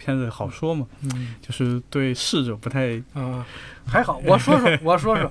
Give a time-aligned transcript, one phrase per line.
[0.00, 3.46] 片子好说嘛，嗯就是对逝者不太啊，
[3.86, 5.30] 还好，我说说， 我说说，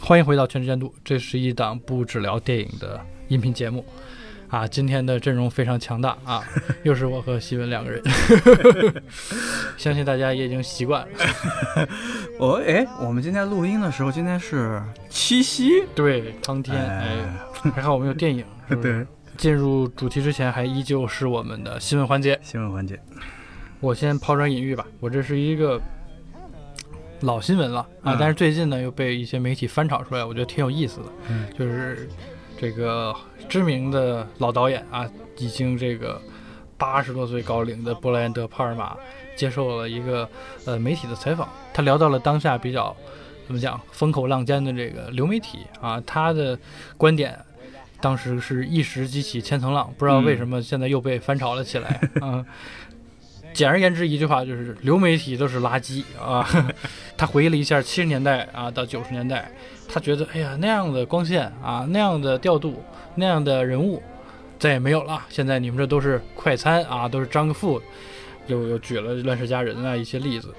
[0.00, 3.84] 欢迎回到全知监督，这是一档不只聊电影的音频节目。
[4.52, 6.44] 啊，今天的阵容非常强大啊，
[6.84, 8.02] 又是我和西文两个人，
[9.78, 11.08] 相信大家也已经习惯了。
[12.38, 17.16] 哦，哎，我们今天录音的时候，今天是七夕，对，当天，哎，
[17.74, 18.92] 还好我们有电影，是不是？
[19.04, 19.06] 对，
[19.38, 22.38] 进入主题之前，还依旧是我们的新闻环节。
[22.42, 23.00] 新闻环节，
[23.80, 25.80] 我先抛砖引玉吧，我这是一个
[27.20, 32.06] 老新闻了啊，嗯但是最近呢又被一些媒体翻炒出来，我觉得挺有意思的，嗯就是
[32.62, 33.12] 这个
[33.48, 35.04] 知名的老导演啊，
[35.36, 36.22] 已经这个
[36.78, 38.96] 八十多岁高龄的布莱恩德·帕尔玛
[39.34, 40.28] 接受了一个
[40.64, 42.96] 呃媒体的采访，他聊到了当下比较
[43.48, 46.56] 怎么讲风口浪尖的这个流媒体啊，他的
[46.96, 47.36] 观点。
[48.00, 52.44] 当时是一石激起千层浪，不知道为什么现在又被翻炒了起来啊、
[53.52, 56.44] 简而言之，一句话就是流媒体都是垃圾啊！
[57.16, 59.48] 他回忆了一下七十年代啊到九十年代，
[59.92, 62.82] 他觉得哎呀那样的光线啊，那样的调度，
[63.14, 64.02] 那样的人物
[64.58, 65.20] 再也没有了。
[65.28, 67.80] 现在你们这都是快餐啊，都是张个富。
[68.46, 70.52] 又又举了《乱世佳人》啊一些例子。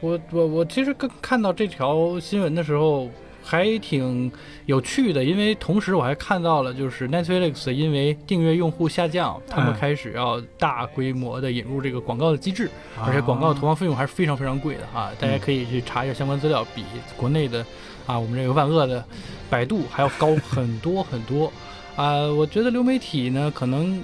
[0.00, 3.08] 我我我其实刚看到这条新闻的时候。
[3.44, 4.32] 还挺
[4.64, 12.70] 有趣的，因为同时我还看到了，就是 Netflix 因为订阅用户下降，他们嗯开始要大规模的引入这个广告的机制，
[13.04, 15.12] 而且广告投放费用还是非常非常贵的啊！
[15.20, 16.82] 大家可以去查一下相关资料，比
[17.18, 17.64] 国内的
[18.06, 19.04] 啊我们这个万恶的
[19.50, 21.52] 百度还要高很多很多
[21.96, 22.26] 啊！
[22.32, 24.02] 我觉得流媒体呢，可能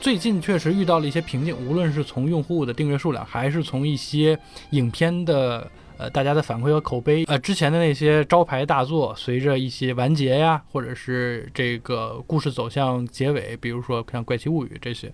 [0.00, 4.38] 最近确实遇到了一些瓶颈，无论是从用户的订阅数量，还是从一些
[4.70, 5.68] 影片的。
[5.98, 15.12] 呃，大家的反馈和口碑，呃，之前的那些招牌大作，随着一些完结呀，或者是这个故事走向结尾，比如说像《怪奇物语》这些，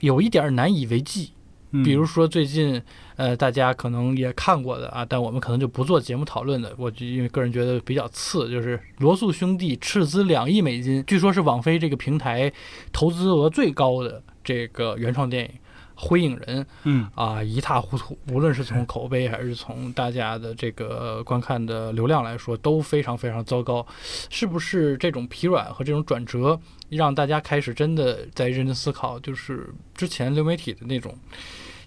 [0.00, 1.32] 有一点难以为继。
[1.72, 2.82] 嗯比如说最近，
[3.14, 6.74] 呃，大家可能也看过的啊，但我们可能就不做节目讨论的。
[6.76, 12.52] 我就因为个人觉得比较次，就是罗素兄弟斥资两亿美金，据说是网飞这个平台
[12.92, 15.48] 投资额最高的这个原创电影
[16.00, 16.64] 《灰影人》。
[16.84, 18.18] 嗯啊，一塌糊涂。
[18.32, 23.86] 无论是从口碑还是从大家的这个观看的流量来说，都非常非常糟糕。
[24.30, 31.14] 是不是这种疲软和这种转折，让大家开始真的在认真思考，就是之前流媒体的那种，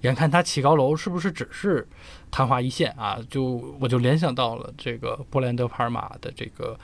[0.02, 1.88] 眼看他起高楼，是不是只是
[2.34, 3.20] 昙花一现啊？
[3.30, 3.44] 就
[3.80, 6.76] 我就联想到了这个布兰德·帕尔玛的这个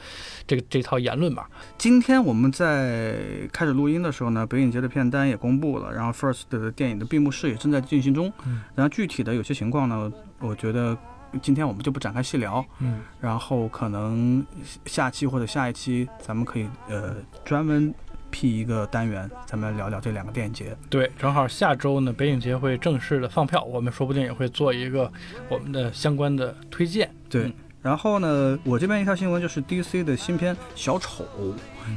[0.46, 1.50] 这个这套言论吧。
[1.76, 3.18] 今天我们在
[3.52, 8.32] 开始录音的时候呢，北影节的片单也公布了，然后 First 的电影的闭幕式也正在进行中。
[8.46, 10.96] 嗯然后具体的有些情况呢，我觉得
[11.42, 14.46] 今天我们就不展开细聊，嗯然后可能
[14.86, 17.92] 下期或者下一期咱们可以呃专门
[18.30, 20.76] 辟一个单元，咱们来聊聊这两个电影节。
[20.90, 25.12] 对，正好下周呢，北影节会正式的放票，我们说不定也会做一个
[25.48, 27.10] 我们的相关的推荐。
[27.30, 27.44] 对。
[27.44, 31.24] 嗯然后呢，我这边一条新闻就是 DC 的新片《小丑》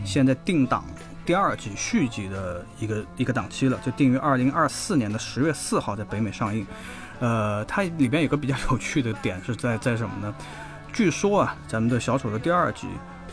[0.05, 0.85] 现在定档
[1.27, 6.65] 第二季续集的一个一个档期了，就定于二零二四年的十月四号在北美上映。
[7.19, 10.33] 呃，它里边有个比较有趣的点是在在什么呢？
[10.93, 12.87] 据说啊，咱们的小丑的第二集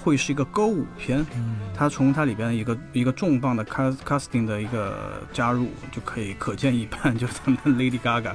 [0.03, 8.33] 会是一个歌舞片，嗯它从它里边一个一个重磅的 cast casting 的一个加入，就可以可见一斑，就是他们 Lady Gaga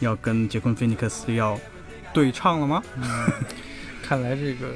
[0.00, 1.58] 要跟杰昆菲尼克斯要
[2.12, 2.82] 对唱了吗？
[2.96, 3.04] 嗯，
[4.02, 4.66] 看来这个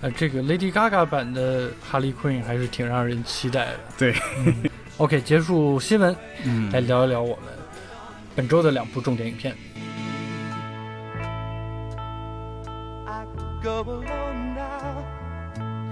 [0.00, 3.78] 呃，这个 Lady Gaga 版的哈利 Queen 还是挺让人期待的。
[3.98, 4.14] 对
[4.44, 4.54] 嗯
[4.98, 6.14] OK，结束新闻，
[6.44, 7.46] 嗯来聊一聊我们
[8.34, 9.56] 本周的两部重点影片。
[13.06, 13.24] I
[13.62, 14.41] go alone now,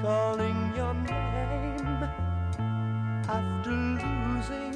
[0.03, 2.09] calling your name
[3.29, 4.75] after losing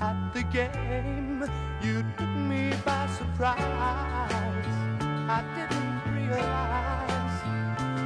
[0.00, 1.44] at the game.
[1.82, 3.60] You took me by surprise.
[5.28, 7.38] I didn't realize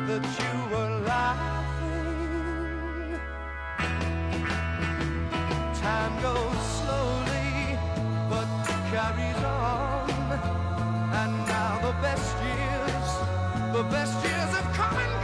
[0.08, 2.14] that you were laughing.
[5.82, 7.78] Time goes slowly,
[8.30, 8.48] but
[8.92, 10.10] carries on.
[11.20, 13.08] And now the best years,
[13.72, 15.23] the best years have come and gone.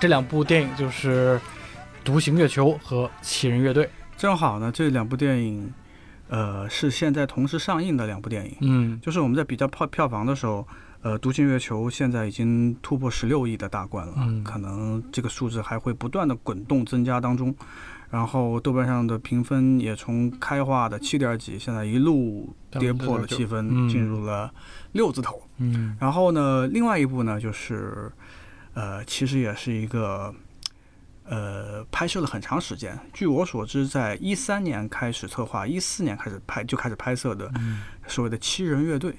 [0.00, 1.38] 这两部电影就是
[2.02, 3.84] 《独行月球》和《奇人乐队》。
[4.16, 5.70] 正好呢，这两部电影，
[6.30, 8.56] 呃，是现在同时上映的两部电影。
[8.62, 10.66] 嗯就是我们在比较票票房的时候，
[11.02, 17.54] 呃，《独行月球》现在已经突破十六亿的大关了，嗯可能这个数字还会不断的滚动增加当中。
[18.08, 24.50] 然后豆瓣上的评分也从开化的七点几，现在一路跌破了七分，嗯进入了
[24.92, 25.42] 六字头。
[25.58, 28.10] 嗯然后呢，另外一部呢，就是，
[28.74, 30.34] 呃，其实也是一个，
[31.24, 32.98] 呃，拍摄了很长时间。
[33.12, 39.14] 据我所知，在一三年开始策划，一四年开始拍就开始拍摄的嗯所谓的七人乐队，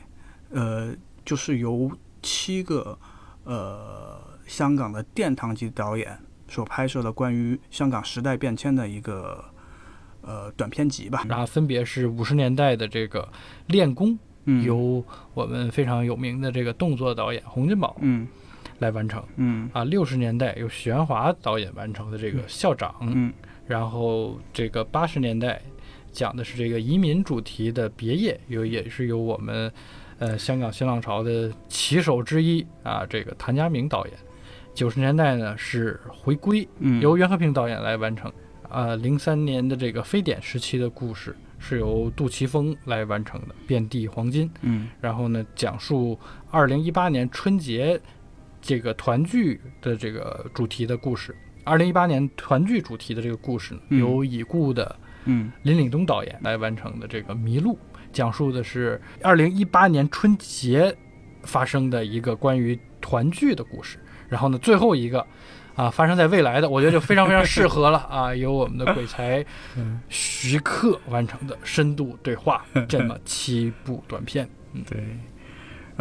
[0.52, 0.96] 呃，
[1.26, 2.98] 就是由七个
[3.44, 9.44] 呃香港的殿堂级导演所拍摄的关于香港时代变迁的一个
[10.22, 11.26] 呃短片集吧。
[11.28, 13.28] 然后分别是五十年代的这个
[13.68, 18.28] 练功，嗯，由我们非常有名的这个动作导演洪金宝嗯
[18.82, 19.24] 来完成。
[19.38, 23.32] 嗯啊，六十年代由许鞍华导演完成的这个校长，嗯
[23.68, 25.62] 然后这个八十年代
[26.12, 29.72] 讲的是这个移民主题的别业，由也是由我们
[30.20, 34.14] 呃香港新浪潮的旗手之一啊，这个谭家明导演。
[34.74, 38.32] 九十年代呢是回归，嗯，由袁和平导演来完成。
[38.70, 44.48] 呃，零三年的这个非典时期的故事是由杜琪峰来完成的，《遍地黄金》。
[44.62, 46.18] 嗯然后呢，讲述
[46.50, 48.00] 二零一八年春节
[48.62, 51.36] 这个团聚的这个主题的故事。
[51.64, 57.74] 二零一八年团聚主题的这个故事呢，嗯由已故的嗯林岭东导演来完成的这个《迷路》，
[58.12, 60.96] 讲述的是二零一八年春节
[61.44, 64.00] 发生的一个关于团聚的故事。
[64.28, 65.26] 然后呢，最后一个
[65.76, 69.46] 啊，发生在未来的，我觉得就非常非常适合了 啊，由我们的鬼才
[70.10, 74.50] 徐克完成的深度对话 这么七部短片。
[74.74, 75.04] 嗯对，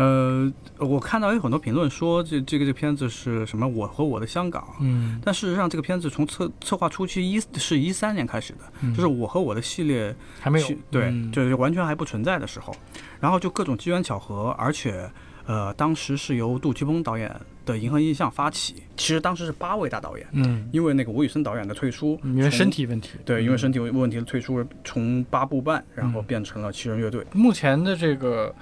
[0.00, 8.94] 呃，我看到有很多评论说这这个这个片子是什么我和我的香港，嗯，但事实上这个片子从策策划初期一是一三年开始的，嗯。
[8.94, 10.68] 就是我和我的系列还没有。
[10.90, 11.30] 对，嗯。
[11.30, 12.74] 就是完全还不存在的时候，
[13.20, 15.10] 然后就各种机缘巧合，而且
[15.46, 17.34] 呃，当时是由杜琪峰导演
[17.66, 23.78] 的银河印象发起，其实当时是八位大导演，嗯，因为那个吴宇森导演的退出，因为身体问题，对，因为身体。
[23.78, 26.24] 体问题的退出，从八部半，然后嗯。
[26.24, 27.26] 变成了七人乐队。
[27.32, 28.54] 目前的这个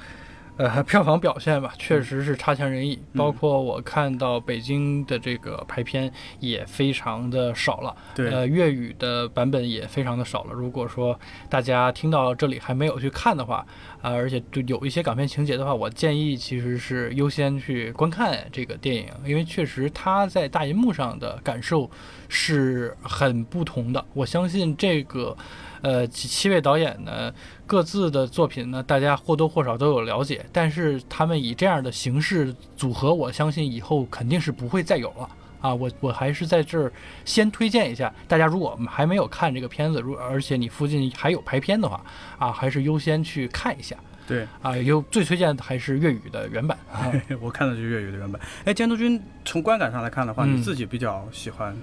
[0.58, 2.98] 呃票房表现吧，确实是差强人意。
[3.12, 10.52] 嗯包括我看到北京的这个排片也非常的少了，对，呃，粤语的版本也非常的少了。
[10.52, 11.18] 如果说
[11.48, 13.64] 大家听到这里还没有去看的话，
[14.02, 21.90] 啊、而且对有一些港片情节的话，我建议其实是优先去观看这个电影，因为确实它在大银幕上的感受
[22.28, 24.04] 是很不同的。
[24.12, 25.36] 我相信这个。
[25.82, 27.32] 呃，七七位导演呢，
[27.66, 35.28] 各自的作品呢，大家或多或少都有了解，但是他们以这样的形式组合，我相信以后肯定是不会再有了。
[35.60, 36.92] 啊，我我还是在这儿
[37.24, 42.00] 先推荐一下，大家如果还没有看这个片子，如而且你附近还有排片的话，
[42.38, 43.96] 啊，还是优先去看一下。
[44.24, 47.10] 对，啊，有最推荐的还是粤语的原版 啊。
[47.40, 48.40] 我看的是粤语的原版。
[48.66, 51.78] 哎，监督君从观感上来看的话，嗯你自己比较喜欢哪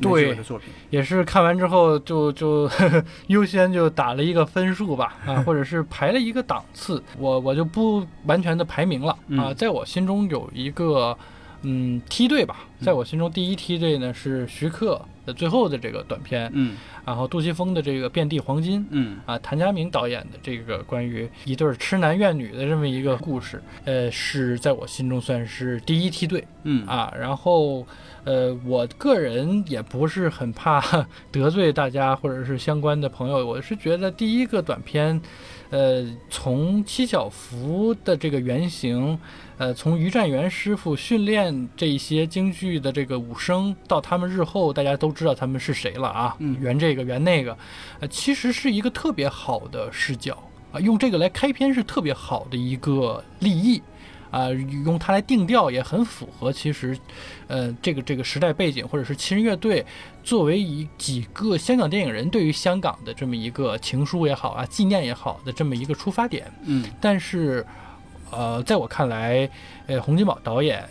[0.00, 0.68] 对的作品？
[0.90, 2.68] 也是看完之后就就
[3.28, 9.18] 优先就打了一个分数吧，啊， 或者是排了一个档次，我我就不完全的排名了啊，
[9.50, 11.16] 嗯在我心中有一个
[11.62, 18.80] 嗯梯队吧，在我心中第一梯队呢是徐克的最后的这个短片，嗯然后杜琪峰的这个《遍地黄金》。
[18.90, 26.42] 嗯啊，谭家明导演的这个关于一对儿痴男怨女的这么一个故事，呃，是在我心中算是第一梯队。
[26.64, 27.86] 嗯啊，然后
[28.24, 30.82] 呃，我个人也不是很怕
[31.30, 35.20] 得罪大家或者是相关的朋友，我是觉得第一个短片，
[35.70, 39.18] 呃，从七小福的这个原型，
[39.58, 47.58] 呃，从于占元师傅训练这一些京剧的这个武生，到他们日后大家都知道他们是谁了啊，嗯圆这个圆那个，
[48.00, 53.82] 呃，其实是一个特别好的视角啊，用这个来开篇是特别好的一个立意。
[54.30, 54.50] 啊、
[54.84, 56.94] 用它来定调也很符合，其实，
[57.46, 59.82] 呃，这个这个时代背景，或者是七人乐队
[60.22, 66.44] 作为一几个香港电影人对于香港的这么一个情书也好啊，纪念也好的这么一个出发点。
[66.66, 67.64] 嗯但是，
[68.30, 69.48] 呃，在我看来，
[69.86, 70.84] 呃，洪金宝导演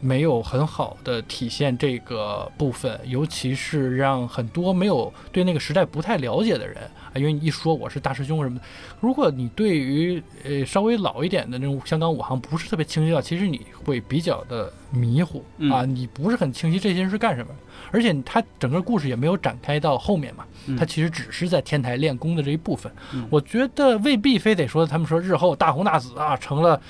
[0.00, 6.76] 没有很好的体现这个部分，尤其是让很多没有对那个时代不太了解的人
[7.12, 8.64] 啊，因为你一说我是大师兄什么的，
[9.00, 17.52] 如果你对于呃稍微老一点的那种香港武行不是特别清晰的话，其实你会比较的迷糊嗯啊，你不是很清晰这些人是干什么，
[17.94, 20.76] 而且他整个故事也没有展开到后面嘛，嗯。
[20.76, 23.26] 他其实只是在天台练功的这一部分，嗯。
[23.30, 26.80] 我觉得未必非得说他们说日后大红大紫啊成了。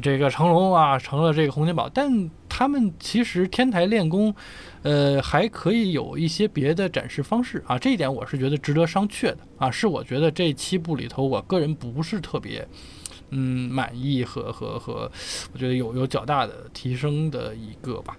[0.00, 4.32] 这个成龙啊，成了这个洪金宝，但他们其实天台练功，
[4.82, 12.64] 呃，还可以有一些别的展示方式啊，这一点我是觉得值得商榷的啊，是我觉得这七部里头，我个人不是特别，
[13.30, 15.10] 嗯，满意和和和，
[15.52, 18.16] 我觉得有有较大的提升的一个吧，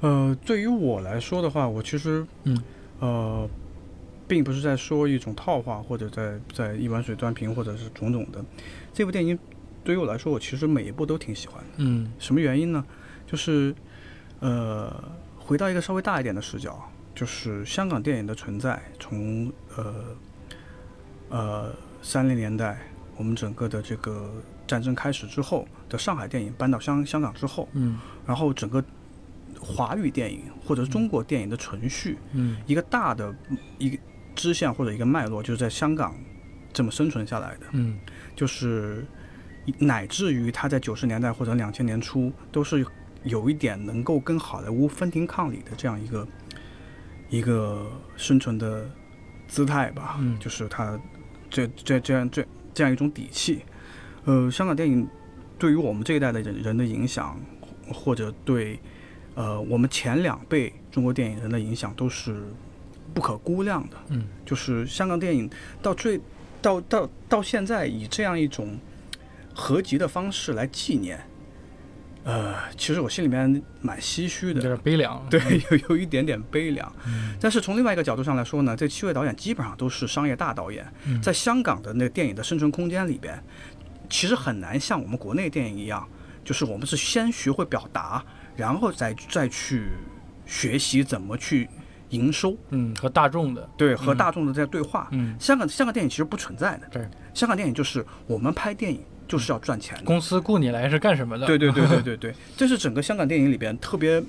[0.00, 2.62] 呃，对于我来说的话，我其实，嗯，
[3.00, 3.48] 呃，
[4.28, 8.44] 并不是在说一种套话，或者在在一碗水端平，或者是种种的。
[8.92, 9.38] 这部电影
[9.82, 11.70] 对于我来说，我其实每一部都挺喜欢的。
[11.78, 12.84] 嗯什么原因呢？
[13.26, 13.74] 就是，
[14.40, 14.92] 呃，
[15.38, 16.78] 回到一个稍微大一点的视角，
[17.14, 20.04] 就是香港电影的存在，从呃
[21.30, 21.72] 呃
[22.02, 22.78] 三零年代
[23.16, 24.30] 我们整个的这个
[24.66, 28.84] 战争开始之后的上海电影搬到香香港之后，嗯然后整个
[29.60, 33.34] 华语电影或者中国电影的存续，嗯一个大的
[33.78, 33.98] 一个
[34.34, 36.14] 支线或者一个脉络，就是在香港
[36.72, 37.66] 这么生存下来的。
[37.72, 37.98] 嗯
[38.34, 39.04] 就是
[39.78, 42.86] 乃至于他在九十年代或者两千年初，都是
[43.24, 46.28] 有一点能够跟好莱坞分庭抗礼的这样一个
[47.28, 48.88] 一个生存的
[49.48, 50.16] 姿态吧。
[50.20, 50.98] 嗯就是他
[51.50, 53.62] 这这这样这这样一种底气。
[54.24, 55.08] 呃，香港电影
[55.58, 57.40] 对于我们这一代的人人的影响，
[57.92, 58.78] 或者对
[59.36, 62.42] 呃我们前两辈中国电影人的影响，都是
[63.14, 63.96] 不可估量的。
[64.08, 65.48] 嗯就是香港电影
[65.80, 66.20] 到最
[66.60, 68.76] 到到到现在以这样一种
[69.54, 71.20] 合集的方式来纪念，
[72.24, 75.40] 呃，其实我心里面蛮唏嘘的有，点悲凉，对，
[75.70, 76.92] 有有一点点悲凉。
[77.06, 83.40] 嗯但是从另外一个角度上来说呢，这七位导演基本上都是商业大导演，嗯在香港的那个电影的生存空间里边，
[84.08, 86.08] 其实很难像我们国内电影一样，
[86.44, 88.24] 就是我们是先学会表达，
[88.56, 89.88] 然后再再去
[90.46, 91.68] 学习怎么去
[92.10, 95.08] 营收，嗯和大众的，对，和嗯大众的在对话。
[95.12, 95.36] 嗯。
[95.38, 101.46] 香港香港电影其实不存在的，对，香港电影就是我们拍电影就是要赚钱的，公司雇你来是干什么的？
[101.46, 104.22] 对对对对对对， 这是整个香港电影里边特别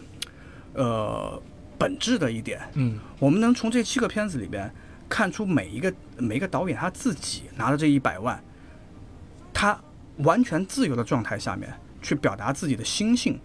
[0.73, 1.41] 呃
[1.77, 2.59] 本质的一点。
[2.73, 2.99] 嗯。
[3.19, 4.71] 我们能从这七个片子里边
[5.07, 8.43] 看出每一个每一个导演他自己拿着这一百万，
[9.53, 9.79] 他
[10.17, 13.39] 完全自由的状态下面去表达自己的心性，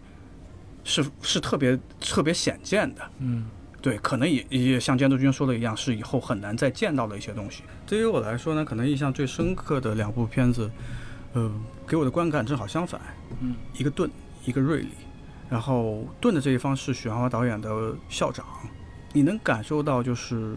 [0.85, 3.03] 是是特别特别显见的。
[3.19, 3.47] 嗯
[3.81, 7.65] 对，可能也也像监督君说的一样，是以后很难再见到的一些东西。
[7.85, 10.71] 对于我来说呢，可能印象最深刻的两部片子，
[11.33, 11.51] 呃，
[11.85, 13.01] 给我的观感正好相反，
[13.41, 14.09] 嗯一个盾，
[14.45, 14.91] 一个锐利。
[15.51, 18.47] 然后盾的这一方是许鞍华导演的校长，
[19.12, 20.55] 你能感受到就是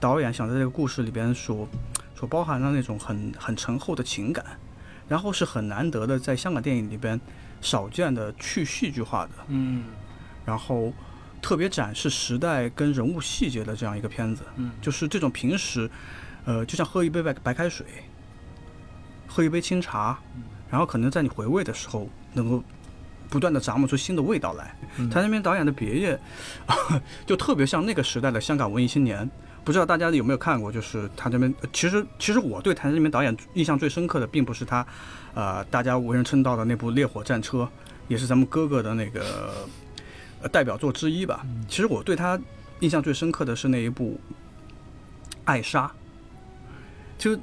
[0.00, 1.68] 导演想在这个故事里边所
[2.16, 4.42] 所包含的那种很很沉厚的情感，
[5.06, 7.20] 然后是很难得的在香港电影里边
[7.64, 9.84] 少见的去戏剧化的，嗯
[10.44, 10.92] 然后
[11.40, 14.42] 特别展示时代跟人物细节的这样一个片子。
[14.56, 15.90] 嗯就是这种平时，
[16.44, 17.86] 呃，就像喝一杯白白开水，
[19.26, 20.18] 喝一杯清茶，
[20.70, 22.62] 然后可能在你回味的时候，能够
[23.30, 24.76] 不断的咂摸出新的味道来。
[24.98, 26.20] 嗯谭建斌导演的《别业》
[27.24, 29.28] 就特别像那个时代的香港文艺青年。
[29.64, 30.70] 不知道大家有没有看过？
[30.70, 34.86] 就是他这边，呃其实其实我对谭那边导演印象最深刻的，并不是他，
[35.34, 37.58] 呃，大家为人称道的那部《烈火战车》，
[38.08, 39.66] 也是咱们哥哥的那个
[40.42, 41.44] 呃代表作之一吧。
[41.68, 42.40] 其实我对他
[42.80, 44.18] 印象最深刻的是那一部
[45.44, 45.86] 《艾莎》，
[47.18, 47.38] 就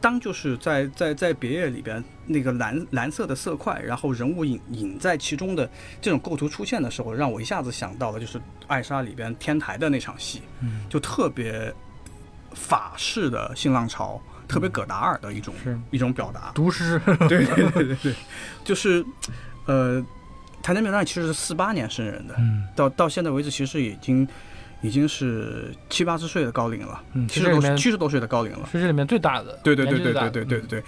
[0.00, 5.68] 当就是在在在别业里边那个蓝蓝色的色块，然后人物隐隐在其中的
[6.00, 10.84] 这种构图出现的时候，让我一下子想到了就是《艾莎》里边天台的那场戏，嗯。
[10.90, 11.74] 就特别
[12.52, 15.78] 法式的新浪潮，特别葛达尔的一种是。
[15.90, 16.52] 一种表达。
[16.54, 17.96] 读诗， 对对对对。
[17.96, 18.14] 对，
[18.64, 19.04] 就是
[19.66, 20.04] 呃，
[20.62, 22.64] 谭健明导演其实是四八年生人的，嗯。
[22.74, 24.26] 到到现在为止，其实已经
[24.82, 28.68] 已经是七八十岁的高龄了，嗯，七十多七十多岁的高龄了。
[28.70, 30.84] 是这里面最大的，对对对对对对对对对。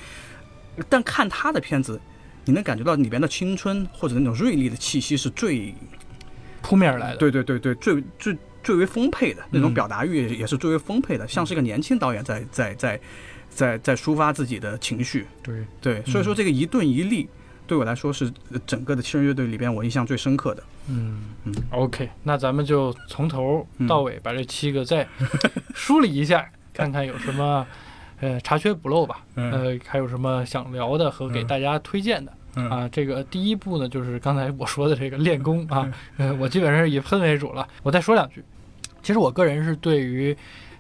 [0.88, 1.98] 但看他的片子，
[2.44, 5.75] 你能感觉到里边的青春或者那种锐利的气息是最，
[6.60, 9.75] 扑面而来的，对对对对，最最最为丰沛的那种嗯。
[9.75, 13.00] 表达欲也是最为丰沛的，像是一个年轻导演在在在
[13.56, 15.26] 在在抒发自己的情绪。
[15.42, 17.26] 对，对，所以说这个一顿一立，
[17.66, 20.62] 对我来说是呃整个的七人乐队里边我印象最深刻的。
[20.88, 25.08] 嗯嗯 OK，那咱们就从头嗯到尾把这七个再
[25.75, 27.66] 梳理一下，看看有什么
[28.20, 32.32] 呃查缺补漏吧，嗯呃还有什么想聊的和给嗯大家推荐的。
[32.54, 32.88] 嗯啊。
[32.92, 37.66] 这个第一步呢，就是刚才我说的这个练功啊，呃，我基本上是以喷为主了。
[37.82, 38.44] 我再说两句，
[39.02, 40.36] 其实我个人是对于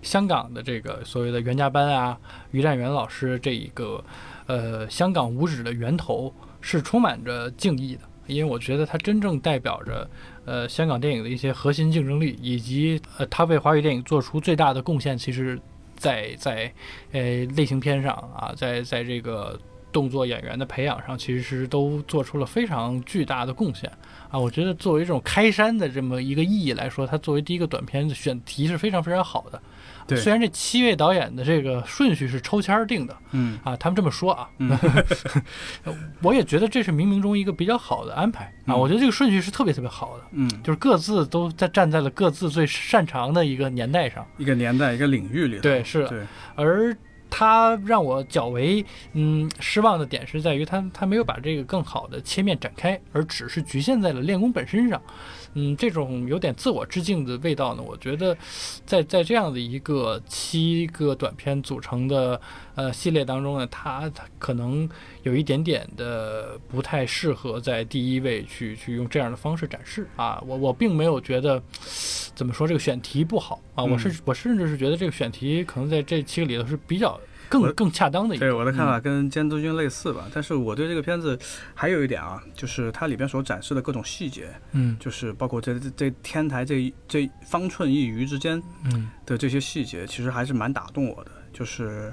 [0.06, 2.18] 香港的这个所谓的袁家班啊、
[2.52, 4.02] 于占元老师这一个
[4.46, 10.08] 呃香港五指的源头是充满着敬意的，因为我觉得它真正代表着
[10.44, 15.60] 呃香港电影的一些核心竞争力，以及呃他为华语电影做出最大的贡献，其实
[15.96, 16.72] 在在
[17.12, 19.60] 呃类型片上啊，在在这个。
[19.92, 23.90] 动作演员的培养上，其实都做出了非常巨大的贡献
[24.28, 24.38] 啊！
[24.38, 29.62] 我觉得作为这种开山的这么一个意义来说，它作为第一个短片的选题是非常非常好的。
[30.06, 34.70] 对虽然这七位导演的这个顺序是抽签儿定的嗯啊，他们这么说啊，嗯
[36.22, 38.74] 我也觉得这是冥冥中一个比较好的安排啊。
[38.74, 44.26] 嗯我觉得这个顺序是特别特别好的，嗯，就是各自都在站在了各自最擅长的一个年代上。
[44.38, 46.22] 一个年代一个领域里头，对是的对，
[46.54, 46.96] 而
[47.28, 48.84] 他让我较为
[49.14, 55.02] 嗯失望的点是在于他他没有把这个更好的切面展开，而只是局限在了练功本身上。
[55.54, 58.36] 嗯，这种有点自我致敬的味道呢，我觉得
[58.84, 62.40] 在在这样的一个七个短片组成的
[62.74, 64.88] 呃系列当中呢，它它可能
[65.22, 70.42] 有一点点的不太适合在第一位去去用这样的方式展示啊。
[70.46, 71.62] 我我并没有觉得
[72.34, 78.46] 怎么说这个选题不好啊，我是我甚至是觉得这个选题可能在这七个里头是比较更更恰当的一个。
[78.46, 81.38] 对我的看法跟监督君类似吧，但是我对这个片子
[81.74, 91.30] 还有一点啊，就是它里边所展示的各种细节，嗯就是包括这这这天台这这方寸一隅之间嗯的这些细节，其实还是蛮打动我的。
[91.52, 92.12] 就是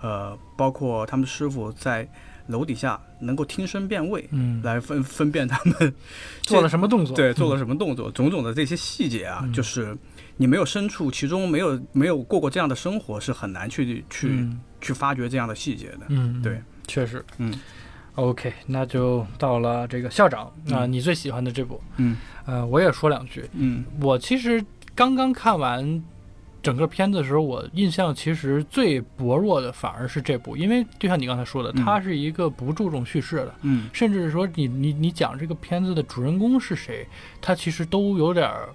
[0.00, 2.08] 呃，包括他们师傅在
[2.46, 5.94] 楼底下能够听声辨位，嗯，来分分辨他们
[6.42, 7.16] 做了什么动作？
[7.16, 9.96] 对做了什么动作，种种的这些细节啊，嗯就是
[10.36, 16.02] 你没有身处其中，没有没有过过这样的生活，是很难去去、嗯去发掘这样的细节的。
[16.08, 17.24] 嗯，对，确实。
[17.38, 17.52] 嗯
[18.16, 23.44] OK，那就到了这个校长啊，嗯你最喜欢的这部，嗯呃，我也说两句。
[23.54, 24.64] 嗯我其实
[24.94, 26.00] 刚刚看完
[26.62, 37.04] 整个片子的时候，我印象其实最薄弱的反而是这部，因为就像你刚才说的，嗯它是一个不注重叙事的，嗯甚至是说你你你讲这个片子的主人公是谁，
[37.40, 38.68] 他其实都有点儿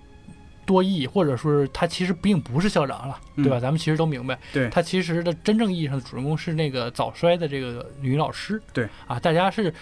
[0.69, 3.59] 多义，或者说是他其实并不是校长了，嗯对吧？
[3.59, 9.73] 咱们其实都明白，对他其实的真正意义上的主人公是那个早衰的这个女老师，对啊，大家是。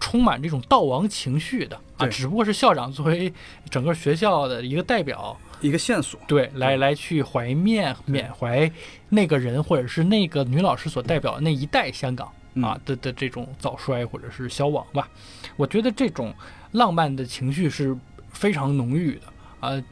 [0.00, 3.32] 充满这种悼亡情绪的啊，只不过是校长作为
[3.68, 6.20] 整个学校的一个代表，一个线索。
[6.28, 8.70] 对，来来去怀念缅怀
[9.08, 15.08] 那个人，或者是那个女老师所代表的那一代香港嗯啊的的这种早衰或者是消亡吧。
[15.56, 16.32] 我觉得这种
[16.70, 17.92] 浪漫的情绪是
[18.30, 19.22] 非常浓郁的
[19.58, 19.82] 啊，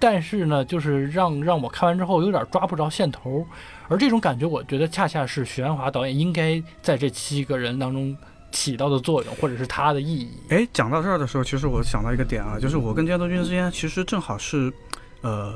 [0.00, 3.46] 但是呢，就是让让我看完之后有点抓不着线头，
[3.86, 8.16] 而这种感觉，我觉得恰恰是许鞍华导演应该在这七个人当中
[8.50, 10.30] 起到的作用，或者是他的意义。
[10.48, 14.72] 哎，讲到这儿的时候，其实我想到一个点啊，就是我跟监督君之间其实正好是，
[15.20, 15.54] 呃，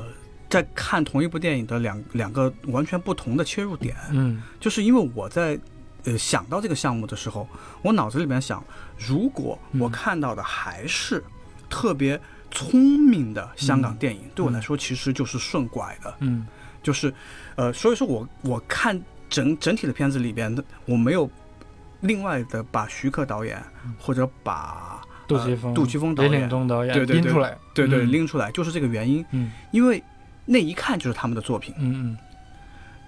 [0.50, 3.96] 在看同一部电影的两两个完全不同的切入点。
[4.10, 5.58] 嗯就是因为我在
[6.04, 7.48] 呃想到这个项目的时候，
[7.80, 8.62] 我脑子里面想，
[8.98, 11.24] 如果我嗯看到的还是
[11.70, 12.20] 特别
[12.54, 16.46] 聪明的香港电影，对我来说其实就是顺拐的，嗯。
[16.82, 17.12] 就是
[17.56, 21.30] 呃，所以说我我看整整体的片子里边的，我没有
[22.02, 23.58] 另外的把徐克导演
[23.98, 28.12] 或者把杜琪峰、呃杜琪峰导演东导演对对对拎出来，对对嗯。
[28.12, 29.50] 拎出来，就是这个原因，嗯。
[29.70, 30.02] 因为
[30.44, 31.74] 那一看就是他们的作品。
[31.78, 32.16] 嗯。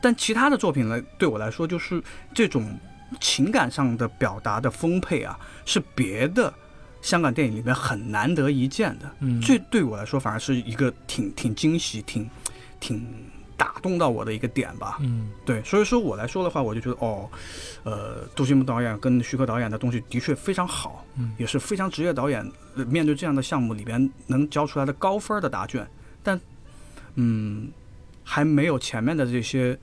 [0.00, 2.78] 但其他的作品呢，对我来说就是这种
[3.20, 6.50] 情感上的表达的丰沛啊，是别的
[7.07, 9.09] 香港电影里面很难得一见的。
[9.21, 12.29] 嗯，这对我来说反而是一个挺挺惊喜、挺
[12.81, 13.07] 挺
[13.57, 14.99] 打动到我的一个点吧。
[15.01, 17.31] 嗯对，所以说我来说的话，我就觉得哦，
[17.85, 25.87] 呃，杜琪峰导演跟徐克导演的东西的确非常好，嗯也是非常职业导演呃面对这样的项目里边能交出来的高分的答卷，
[26.25, 26.40] 但
[27.14, 27.71] 嗯，
[28.25, 29.79] 还没有前面的这些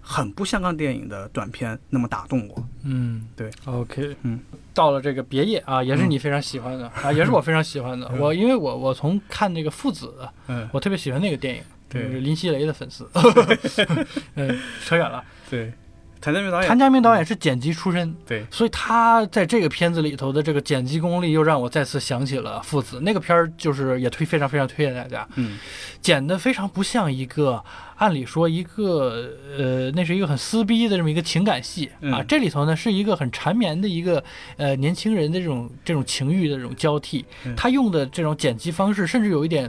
[0.00, 2.64] 很不香港电影的短片那么打动我。
[2.84, 4.40] 嗯，对，OK，嗯，
[4.72, 8.08] 到了这个别业啊，也是嗯你非常喜欢的、 啊，也是我非常喜欢的。
[8.12, 10.14] 嗯我因为我我从看那个父子，
[10.48, 13.08] 嗯，我特别喜欢那个电影，对林熙蕾的粉丝。
[14.34, 15.22] 嗯，扯远了。
[15.50, 15.72] 对，
[16.20, 25.26] 谭家明导演，谭家明导演是剪辑出身，对，所以他在这个片子里头的这个剪辑功力，又让我再次想起了父子那个片儿，就是也推非常非常推荐大家。
[25.36, 25.58] 嗯
[26.00, 27.62] 剪得非常不像一个，
[27.96, 32.24] 按理说一个呃，那是一个很撕逼的这么一个情感戏、啊嗯。
[32.28, 34.22] 这里头呢是一个很缠绵的一个
[34.56, 37.54] 呃年轻人的这种这种情欲的这种交替嗯。
[37.56, 39.68] 他用的这种剪辑方式，甚至有一点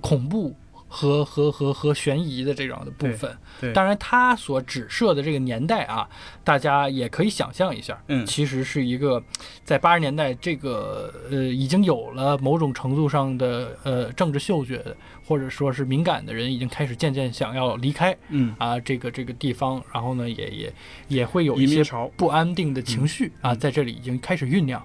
[0.00, 0.54] 恐怖
[0.96, 3.36] 和和和和悬疑的这种的部分。
[3.60, 6.08] 对，当然，他所指涉的这个年代啊，
[6.42, 9.22] 大家也可以想象一下，嗯其实是一个
[9.62, 14.82] 在八十年代这个呃已经有了某种程度上的呃政治嗅觉，
[15.26, 20.72] 或者说是敏感的人，已经开始渐渐想要离开嗯，啊这个这个地方，然后呢，也也
[21.08, 21.84] 也会有一些
[22.16, 24.82] 不安定的情绪啊，在这里已经开始酝酿。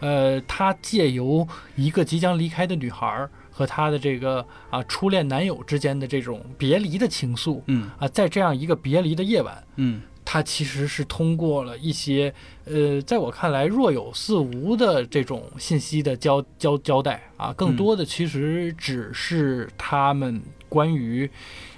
[0.00, 1.46] 呃，他借由
[1.76, 10.00] 一个即将离开的女孩儿和她的这个啊初恋男友之间的这种别离的情愫嗯啊，在这样一个别离的夜晚，嗯。
[10.22, 12.32] 她其实是通过了一些
[12.64, 21.28] 呃，在我看来若有似无的这种信息的交交交代啊，更多的其实只是他们关于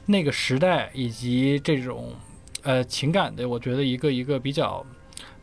[0.05, 2.13] 那个时代以及这种
[2.63, 4.85] 呃情感的，我觉得一个一个比较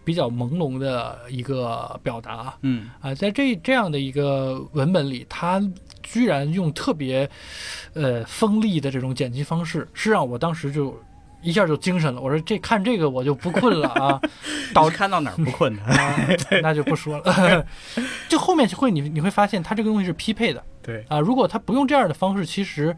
[0.04, 2.92] 比较朦胧的一个表达嗯。
[3.02, 5.60] 啊，在这这样的一个文本里，他
[6.12, 7.30] 居然用特别
[7.94, 10.98] 呃锋利的这种剪辑方式，是让我当时就。
[11.42, 14.20] 一下就精神了，我说这看这个我就不困了啊，
[14.76, 15.82] 导你是看到哪儿不困的？
[15.84, 16.28] 啊，
[16.62, 17.66] 那就不说了。
[18.28, 21.18] 就后面会你你会发现，它这个东西是匹配的对，啊。
[21.18, 22.94] 如果它不用这样的方式，其实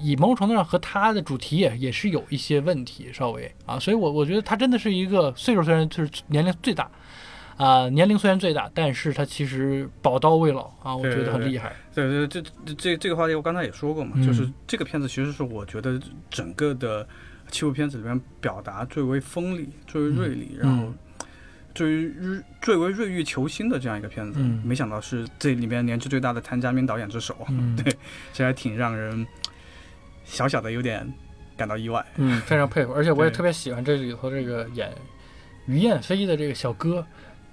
[0.00, 3.80] 以某种程度上和他的主题也也是有一些问题，稍微啊。
[3.80, 6.88] 所以我我觉得他真的是一个岁数虽然就是年龄最大
[7.56, 11.72] 啊，年龄虽然最大，但是他其实宝刀未老啊，我觉得很厉害。
[11.94, 17.06] 对对，这这这这个话题我刚才也说过嘛，嗯就是这个片子其实是我觉得整个的
[17.50, 20.94] 七部片子里面表达最为锋利、最为锐利，然后嗯
[21.74, 24.38] 最为锐最为锐欲求新的这样一个片子。
[24.40, 27.94] 嗯没想到是这里面年纪最大的谭家明导演之手，嗯 对，
[28.32, 29.26] 这还挺让人
[30.24, 31.06] 小小的有点
[31.56, 32.04] 感到意外。
[32.16, 34.90] 嗯，非常 佩服，而且我也特别喜欢这里头这个演
[35.66, 37.06] 于燕飞的这个小哥，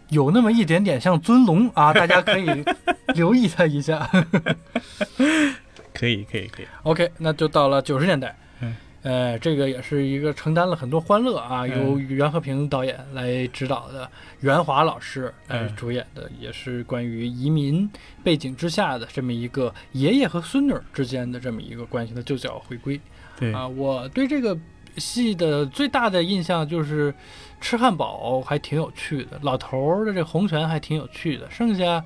[0.10, 2.48] 有那么一点点像尊龙啊， 大家可以
[3.16, 4.10] 留意他一下。
[5.94, 6.66] 可以，可以，可以。
[6.84, 17.90] OK，那就到了九十年代，嗯，呃，这个也是一个承担了很多欢乐啊，嗯由袁和平导演来指导的，袁华老师来嗯主演的，也是关于移民
[18.24, 23.00] 背景之下的这么一个爷爷和孙女儿之间的这么一个关系的旧角回归。
[23.38, 24.58] 对啊，我对这个
[24.98, 27.14] 戏的最大的印象就是
[27.62, 31.50] 吃汉堡还挺有趣的，老头儿的这红拳还挺有趣的。
[31.50, 32.04] 剩下，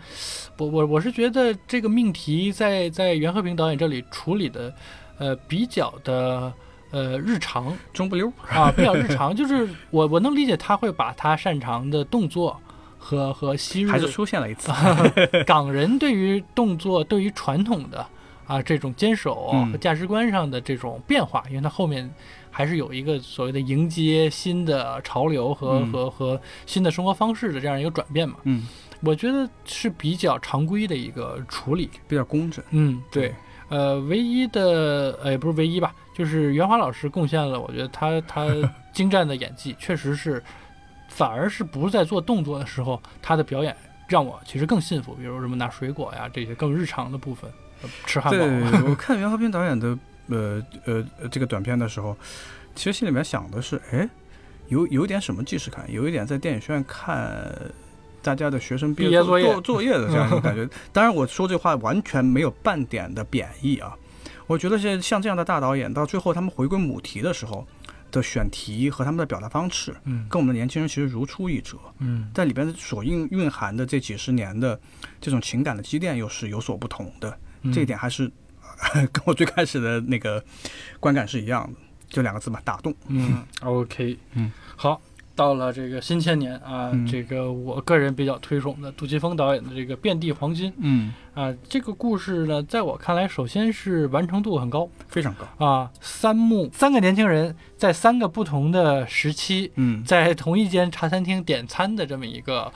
[0.57, 4.73] 我我我是觉得这个命题在在袁和平导演这里处理的，
[5.17, 6.51] 呃，比较的
[6.91, 8.31] 呃日常中不溜。
[8.49, 9.35] 啊，比较日常。
[9.35, 12.59] 就是我我能理解他会把他擅长的动作
[12.97, 14.71] 和和昔日还是出现了一次。
[15.45, 18.05] 港人对于动作、对于传统的
[18.47, 22.11] 啊这种坚守嗯和价值观上的这种变化，因为他后面
[22.55, 28.35] 还是有一个所谓的迎接新的潮流和、嗯和和新的生活方式的这样一个转变嘛。
[28.43, 28.67] 嗯，
[29.01, 31.89] 我觉得是比较常规的一个处理。
[32.07, 32.63] 比较工整。
[32.69, 33.33] 嗯，对。
[33.69, 38.45] 呃，唯一的呃也不是唯一吧，就是袁华老师贡献了，我觉得他他
[38.93, 40.43] 精湛的演技，确实是，
[41.07, 43.75] 反而是不是在做动作的时候，他的表演
[44.07, 47.49] 让我其实更信服，比如什么拿水果呀这些更日常的部分，
[47.81, 48.37] 呃吃汉堡。
[48.37, 49.97] 对，我看袁和平导演的
[50.29, 52.17] 呃呃呃这个短片的时候，
[52.75, 54.09] 其实心里面想的是，哎，
[54.67, 57.53] 有有点什么既视感，有一点在电影学院看
[58.21, 60.67] 大家的学生毕业作业作作业的这样一种感觉。
[60.93, 63.95] 当然，我说这话完全没有半点的贬义啊。
[64.47, 67.65] 我觉得像像这样的大导演，到最后他们回归母题的时候
[68.11, 71.77] 的选题和他们的表达方式，嗯跟我们的年轻人其实如出一辙。
[71.99, 74.79] 嗯在里边所蕴蕴含的这几十年的
[75.21, 77.37] 这种情感的积淀，又是有所不同的。
[77.61, 78.29] 嗯这一点还是
[79.11, 80.43] 跟我最开始的那个
[80.99, 82.93] 观感是一样的，就两个字嘛，打动。
[83.07, 85.01] 嗯，OK，嗯，好。
[85.35, 95.65] 到了这个新千年啊，嗯这个我个人比较推崇的杜琪峰导演的这个《遍地黄金》嗯，啊，这个故事呢，在我看来，首先是完成度很高，非常高。
[95.65, 102.71] 啊，三幕三个年轻人在三个不同的时期，嗯，在同一间茶餐厅点餐的这么一个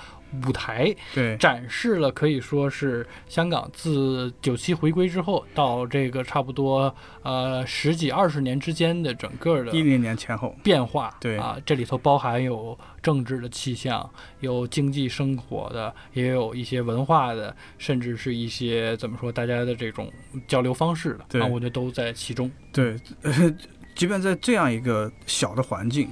[0.46, 10.56] 舞台，对，展示了可以说是香港自九七回归之后到这个差不多呃十几二十年之间的整个的一零年前后。
[10.64, 11.16] 变化。
[11.20, 14.10] 对啊，这里头包含有政治的气象，
[14.40, 20.12] 有经济生活的，也有一些文化的，甚至是一些怎么说大家的这种
[20.48, 22.52] 交流方式的对啊，我觉得都在其中。
[22.72, 23.32] 对，呃，
[23.96, 26.10] 即便在这样一个小的环境，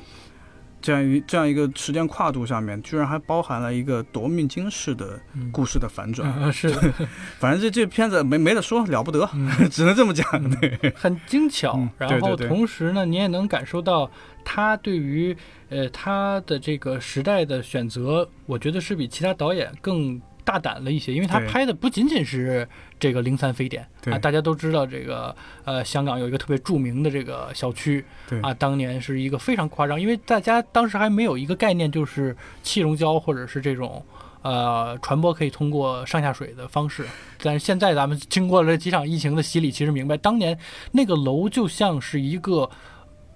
[0.85, 5.51] 这样一这样一个时间跨度上面，居然还包含了一个夺命金式的嗯。
[5.51, 6.31] 故事的反转。
[6.37, 6.69] 嗯， 是。
[6.69, 6.93] 的，
[7.39, 9.49] 反正这这片子没没得说，了不得，嗯。
[9.71, 10.23] 只能这么讲。
[10.59, 14.09] 对，很精巧嗯，然后同时呢，你也能感受到
[14.43, 15.35] 他对于
[15.69, 22.65] 呃他的这个时代的选择，我觉得是比其他导演更大胆了一些，因为他拍的不仅仅是
[22.97, 28.05] 这个零三非典啊，大家都知道这个呃，香港有一个特别著名的这个小区
[28.41, 34.01] 啊，当年是一个非常夸张，因为大家当时还没有一个概念，就是气溶胶或者是这种。
[34.47, 37.03] 呃，传播可以通过上下水的方式，
[37.41, 40.55] 但是现在咱们经过了这几场疫情的洗礼，其实明白，当年
[40.91, 42.69] 那个楼就像是一个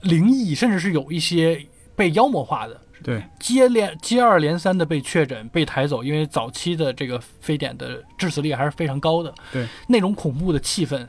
[0.02, 3.24] 灵异，甚至是有一些被妖魔化的，对。
[3.40, 9.34] 接连接二连三的被确诊、被抬走，因为早期的这个非典的致死率还是非常高的。
[9.52, 11.08] 对，那种恐怖的气氛，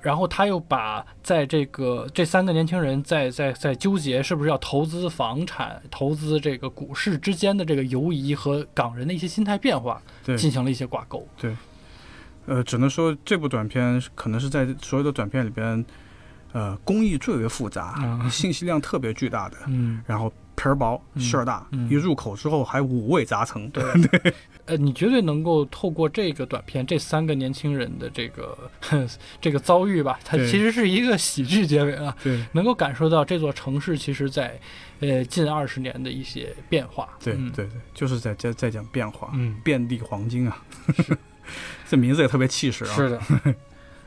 [0.00, 11.26] 然后他又把在这个这三个年轻人在在在纠结是不是要投资房产、投资这个股市之间的这个犹疑和港人的一些心态变化对，进行了一些挂钩。
[11.40, 11.56] 对。
[12.46, 15.82] 呃，只能说这部短片可能是在所有的短片里边，
[16.52, 18.28] 呃，工艺最为复杂，啊。
[18.28, 21.88] 信息量特别巨大的，嗯，然后皮儿薄嗯馅儿大，嗯。
[21.88, 23.68] 一入口之后还五味杂陈。
[23.70, 23.82] 对，
[24.66, 28.56] 呃，你绝对能够透过这个短片，这三个年轻人的这个
[29.40, 32.44] 这个遭遇吧，它其实是一个喜剧结尾啊，对。
[32.52, 34.58] 能够感受到这座城市其实在
[35.00, 37.08] 呃近二十年的一些变化。
[37.22, 37.50] 对嗯。
[37.52, 40.62] 对对，就是在在在讲变化，嗯，遍地黄金啊，
[41.88, 42.94] 这名字也特别气势啊。
[42.94, 43.20] 是的。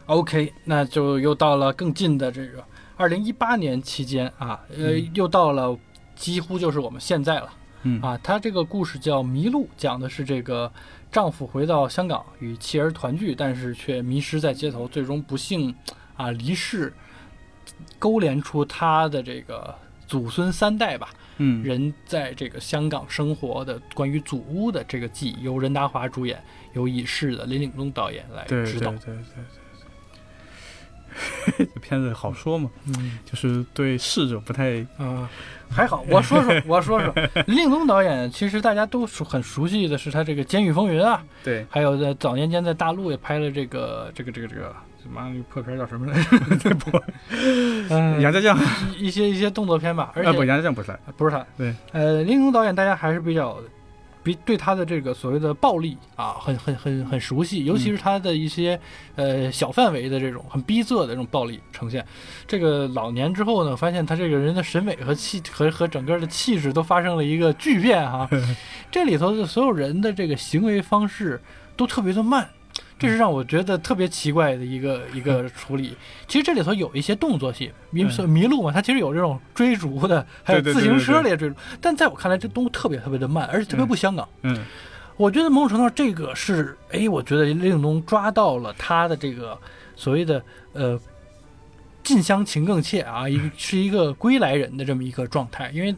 [0.08, 2.64] OK，那就又到了更近的这个
[2.96, 5.12] 二零一八年期间啊，呃，嗯。
[5.14, 5.78] 又到了
[6.18, 7.54] 几乎就是我们现在了。
[7.84, 10.70] 嗯啊，他这个故事叫《迷路》，讲的是这个
[11.12, 15.74] 丈夫回到香港与妻儿团聚，但是却迷失在街头，最终不幸
[16.16, 16.92] 啊离世，
[18.00, 19.74] 勾连出他的这个
[20.08, 28.90] 祖孙三代吧，嗯，人在这个香港生活的关于祖屋的这个记忆，由任达华主演，由已逝的林岭东导演来指导。
[28.92, 29.44] 对对对对对，
[31.58, 33.20] 这片子好说嘛，嗯。
[33.26, 35.30] 就是对逝者不太啊、
[35.70, 37.14] 还好，我说说， 我说说，
[37.48, 46.22] 林岭东导演，其实大家都熟很熟悉的是他这个《监狱风云》啊，对还有在早年间在大陆也拍了这个这个这个这个什么那破片叫什么来
[46.58, 47.04] 着？
[47.90, 48.58] 嗯，杨家将
[48.98, 53.58] 一一些一些动作片吧，而且、啊不，杨家将不是，不是他，对，呃，林东导演大家还是比较
[54.28, 58.78] 比对他的这个所谓的暴力啊，很很很很熟悉，尤其是他的一些、
[59.16, 62.06] 呃小范围的这种很逼仄的这种暴力呈现。
[62.46, 68.30] 这个老年之后呢，发现他这个人的审美和气和和整个的气质都发生了一个巨变哈、
[68.92, 71.42] 这里头的所有人的这个行为方式
[71.78, 72.50] 都特别的慢。
[73.00, 75.96] 这是让我觉得特别奇怪的一个一个处理。
[76.28, 81.56] 其实这里头有一些动作戏，因为嗯迷路嘛，它其实有这种追逐的，还有自行车里的追逐。
[81.80, 84.28] 但在我看来，这都特别特别的慢，而且特别不香港。
[84.44, 84.66] 嗯
[85.16, 89.58] 我觉得某种程度上，这个是，哎，我觉得林岭东抓到了他的这个
[89.96, 90.40] 所谓的
[90.74, 91.00] 呃
[92.04, 95.96] 近乡情更怯啊，一个是一个归来人的这么一个状态，因为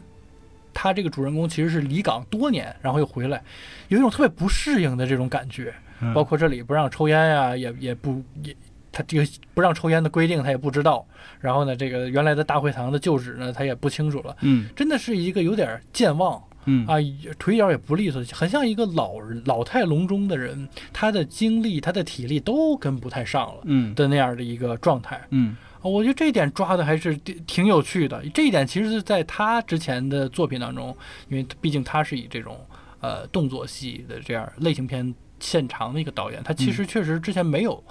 [0.72, 3.42] 他这个主人公其实是离港多年，然后又回来，
[3.88, 5.74] 有一种特别不适应的这种感觉。
[6.00, 8.54] 嗯包括这里不让抽烟呀、也也不也。
[8.92, 11.06] 他这个不让抽烟的规定，他也不知道。
[11.38, 14.36] 然后呢，这个原来的大会堂的旧址呢，他也不清楚了。
[14.40, 16.96] 嗯真的是一个有点健忘，嗯啊，
[17.38, 25.24] 腿脚也不利索，很像一个老人老态龙钟的人，他的精力、他的体力都跟不太上了嗯的那样的一个状态。
[25.30, 28.20] 嗯啊我觉得这一点抓的还是挺挺有趣的。
[28.34, 30.88] 这一点其实是在他之前的作品当中，
[31.28, 32.58] 因为毕竟他是以这种
[33.00, 37.82] 呃动作戏的这样类型片现场的一个导演，他其实确实之前没有。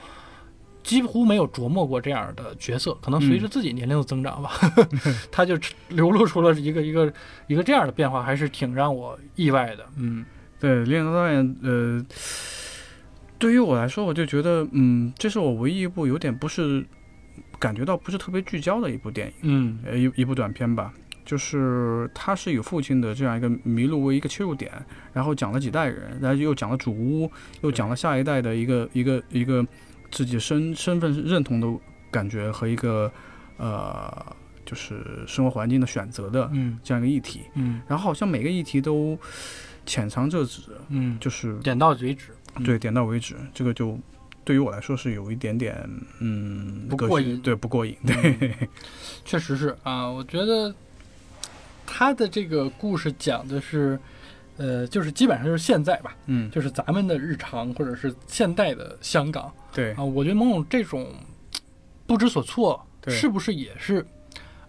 [0.81, 4.49] 几乎没有琢磨过这样的角色，可能随着自己年龄的增长吧，
[5.29, 5.59] 他就
[5.89, 7.13] 流露出了一个一个
[7.47, 9.85] 一个这样的变化，还是挺让我意外的。
[9.97, 10.25] 嗯
[10.57, 12.03] 对，另一个导演，呃，
[13.37, 16.83] 对于我来说，我就觉得，嗯，这是我唯一一部有点不是
[17.59, 20.93] 感觉到不是特别聚焦的一部电影，嗯呃，一一部短片吧。
[21.29, 24.71] 就是他是以父亲的这样一个迷路为一个切入点，
[25.13, 29.63] 然后讲了几代人，然后又讲了主屋，又讲了下一代的一个一个一个
[30.09, 31.67] 自己身身份认同的
[32.09, 33.11] 感觉和一个
[33.57, 36.79] 呃，就是生活环境的选择的嗯。
[36.83, 37.41] 这样一个议题。
[37.53, 37.79] 嗯。
[37.87, 39.15] 然后好像每个议题都
[39.85, 42.31] 浅尝辄止，嗯，就是点到为止。
[42.55, 42.63] 嗯。
[42.63, 43.95] 对点到为止，这个就
[44.43, 45.87] 对于我来说是有一点点
[46.21, 47.39] 嗯不过瘾。
[47.39, 48.51] 对不过瘾，对，
[49.23, 49.77] 确实是。
[49.83, 50.73] 啊，我觉得
[51.91, 53.99] 他的这个故事讲的是，
[54.57, 60.03] 呃，就是基本上就是现在吧，嗯就是咱们的日常或者是现代的香港对啊。
[60.03, 61.11] 我觉得某种这种
[62.05, 64.05] 不知所措，对是不是也是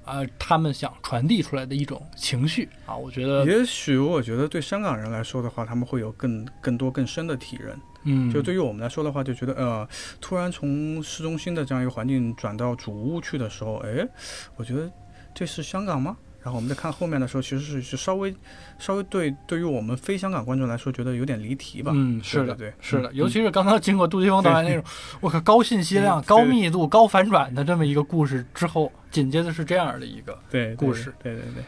[0.05, 2.97] 啊他们想传递出来的一种情绪啊？
[2.97, 7.79] 我觉得，也许我觉得对香港人来说的话，他们会有更更多更深的体认。
[8.05, 9.87] 嗯，就对于我们来说的话，就觉得呃，
[10.23, 14.09] 突然从市中心的这样一个环境转到主屋去的时候，哎，
[14.57, 14.91] 我觉得
[15.35, 16.17] 这是香港吗？
[16.43, 18.35] 然后我们再看后面的时候，其实是是稍微
[18.79, 21.93] 稍微对对于我们非香港观众来说，觉得有点离题吧。
[21.95, 24.85] 嗯，是的，对对是的，嗯尤其是刚刚经过杜琪峰导演那种，
[25.21, 31.65] 我靠，高信息量、嗯高密度、高反转的这么一个故事之后，紧接着是这样的一个，对对故事，对对对。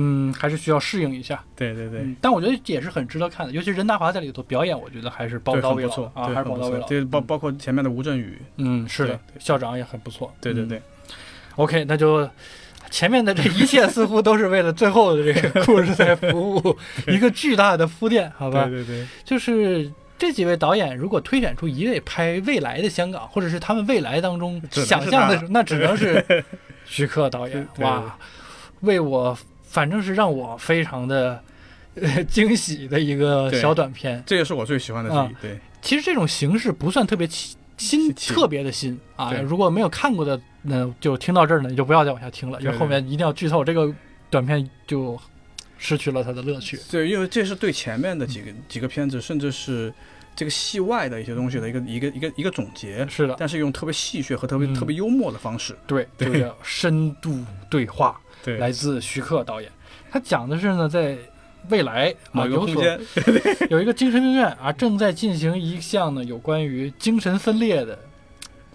[0.00, 1.42] 嗯，还是需要适应一下。
[1.56, 2.00] 对对对。
[2.02, 6.70] 嗯，但我觉得也是很值得看的，尤其任达华在里头表演，我觉得还是宝对，刀未老很不错，啊，还是宝刀未老。
[6.70, 7.26] 很不错对，包嗯。
[7.26, 10.30] 包括前面的吴镇宇，嗯，是的对，校长也很不错。
[10.34, 10.80] 嗯对对对
[11.56, 12.28] ，OK，那就
[12.90, 18.64] 前面的这一切似乎都是为了最后的这个故事在服务， 一个巨大的铺垫，好吧？
[18.64, 26.44] 对对对，就是这几位导演，如果推选出一位拍未来的香港，或者是他们未来当中想象的，那只能是
[26.84, 27.68] 徐克导演。
[27.78, 28.16] 哇，
[28.80, 31.42] 为我反正是让我非常的。
[32.00, 35.42] 呃， 惊喜的一个小短片，这也是我最喜欢的之啊一。
[35.42, 39.32] 对其实这种形式不算特别新新，特别的新啊。
[39.42, 43.92] 如果没有看过的，那就听到这儿呢，你就不要再往下听了，因为后面一定要剧透，这个
[44.28, 45.18] 短片就
[45.78, 46.78] 失去了它的乐趣。
[46.90, 49.92] 对，因为这是对前面的几个几个片子，甚至是
[50.34, 55.76] 这个戏外的一些东西的一个一个一个一个总结，是的，但是用特别戏谑和特别嗯特别幽默的方式。
[55.86, 59.70] 对，对就叫深度对话， 对来自徐克导演。
[60.10, 61.16] 他讲的是呢，在
[61.68, 63.00] 未来啊某一个有所空间，
[63.70, 67.98] 有一个精神病院啊，正在进行一项呢有关于精神分裂的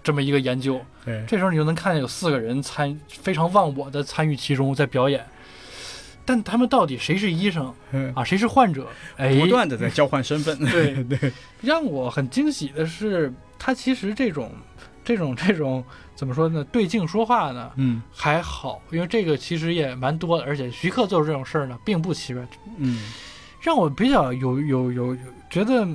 [0.04, 0.80] 这么一个研究。
[1.04, 5.26] 对这时候你就能看见有四个人参非常忘我的参与其中，在表演。
[6.26, 8.86] 但他们到底谁是医生嗯啊，谁是患者？
[9.18, 10.58] 哎，不断的在交换身份。
[10.70, 14.50] 对 对让我很惊喜的是，他其实这种
[15.04, 16.64] 这种这种怎么说呢？
[16.72, 22.42] 对镜说话呢嗯还好，因为这个其实也蛮多的，而且徐克做出这种事儿呢并不奇怪。
[22.78, 23.12] 嗯
[23.60, 25.18] 让我比较有有有有
[25.50, 25.86] 觉得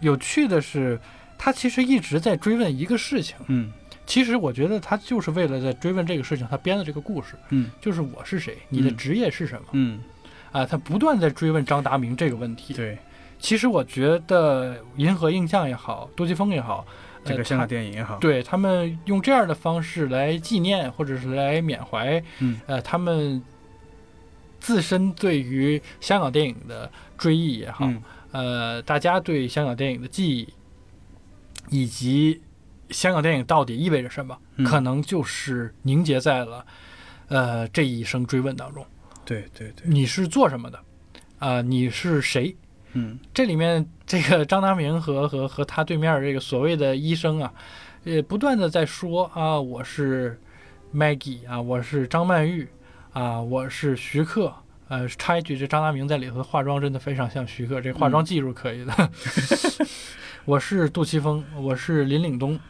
[0.00, 0.98] 有趣的是，
[1.38, 3.36] 他其实一直在追问一个事情。
[3.48, 3.72] 嗯。
[4.06, 7.70] 其实我觉得他就是为了在追问这个事情，他编的这个故事，嗯。
[7.80, 9.68] 就是我是谁，你的嗯职业是什么。
[9.72, 9.98] 嗯，
[10.52, 10.66] 啊？
[10.66, 12.74] 他不断在追问张达明这个问题。
[12.74, 12.98] 对，
[13.38, 16.86] 其实我觉得银河映像也好，杜琪峰也好，
[17.24, 22.60] 呃这个香港电影也好，对他们用这样的方式来纪念或者是来缅怀，嗯。
[22.66, 23.42] 呃，他们
[24.60, 28.02] 自身对于香港电影的追忆也好，嗯。
[28.32, 30.46] 呃，大家对香港电影的记忆，
[31.70, 32.42] 以及
[32.90, 36.64] 香港电影到底意味着什么，嗯可能就是凝结在了
[37.28, 38.84] 呃这一声追问当中。
[39.24, 40.78] 对对对，你是做什么的？
[41.38, 42.54] 啊、你是谁？
[42.92, 47.52] 嗯这里面这个张达明和和和他对面这个所谓的医生啊，
[48.04, 50.40] 呃，不断的在说啊，我是
[50.94, 52.68] Maggie 啊，我是张曼玉
[53.12, 54.54] 啊，我是徐克。
[54.88, 59.10] 呃，插一句，这张达明在里头的化妆真的非常像徐克，这化妆技术可以的。
[60.44, 62.60] 我是杜琪峰，我是林岭东，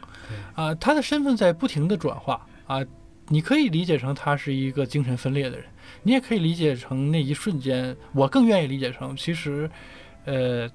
[0.53, 2.79] 啊、他的身份在不停的转化啊、
[3.27, 5.65] 你可以理解成他是一个精神分裂的人，
[6.03, 9.69] 你也可以理解成那一瞬间，我更愿意理解成，其实，
[10.23, 10.69] 呃，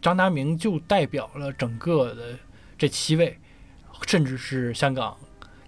[0.00, 2.38] 张达明就代表了整个的
[2.78, 3.36] 这七位，
[4.06, 5.14] 甚至是香港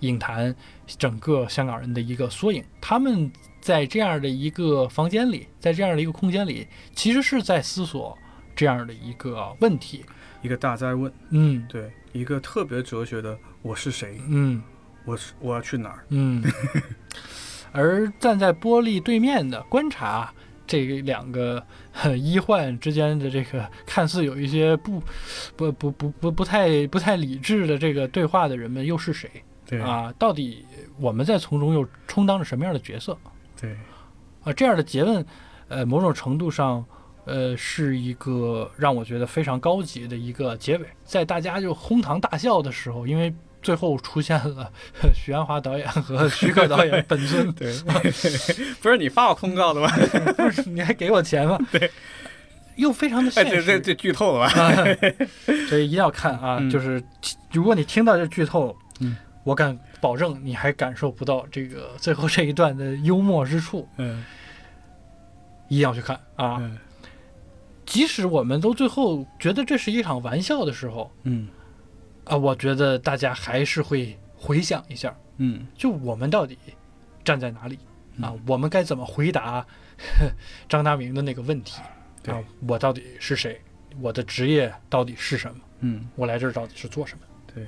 [0.01, 0.55] 影坛
[0.87, 2.65] 整个香港人的一个缩影。
[2.81, 3.31] 他们
[3.69, 8.17] 在这样的一个房间里，在这样的一个空间里，其实是在思索
[8.57, 10.07] 这样的一个问题。
[10.41, 11.67] 一个大灾问，嗯。
[11.69, 14.63] 对，一个特别哲学的我是谁，嗯。
[15.05, 16.43] 我是我要去哪儿，嗯。
[17.71, 20.33] 而站在玻璃对面的观察
[20.67, 25.03] 这两个呃医患之间的这个看似有一些不
[25.57, 29.31] 不不不不不太不太理智的这个对话的人们又是谁？
[29.67, 29.79] 对。
[29.83, 30.11] 啊？
[30.19, 30.65] 到底
[30.99, 33.15] 我们在从中又充当着什么样的角色
[33.61, 33.77] 对
[34.43, 34.53] 啊？
[34.53, 35.25] 这样的诘问，
[35.69, 36.85] 呃，某种程度上。
[37.31, 43.31] 呃，是一个让我觉得非常高级的一个结尾，在大家就哄堂大笑的时候，因为
[43.63, 44.73] 最后出现了
[45.13, 47.71] 许鞍华导演和 徐克导演本尊，对，
[48.81, 49.91] 不是你发我通告的吗？
[50.39, 51.59] 不是你还给我钱吗？
[51.71, 51.91] 对，
[52.77, 54.63] 又非常的哎，现实，这这这剧透了吧？
[54.63, 54.85] 啊，
[55.69, 56.57] 所以一定要看啊！
[56.63, 57.03] 嗯就是
[57.53, 64.25] 如果你听到这剧透，嗯，我敢保证你还感受不到这个最后这一段的幽默之处，嗯
[65.69, 66.57] 一定要去看啊！
[66.61, 66.79] 嗯
[67.85, 71.49] 即使我们都最后觉得这是一场玩笑的时候嗯
[72.25, 76.59] 啊，我觉得大家还是会回想一下，嗯就我们到底
[77.25, 77.77] 站在哪里
[78.21, 78.41] 啊嗯？
[78.47, 79.67] 我们该怎么回答
[80.69, 81.81] 张大明的那个问题
[82.23, 82.43] 对啊？
[82.67, 83.61] 我到底是谁？
[84.01, 85.61] 我的职业到底是什么？
[85.81, 87.25] 嗯，我来这儿到底是做什么？
[87.55, 87.67] 对。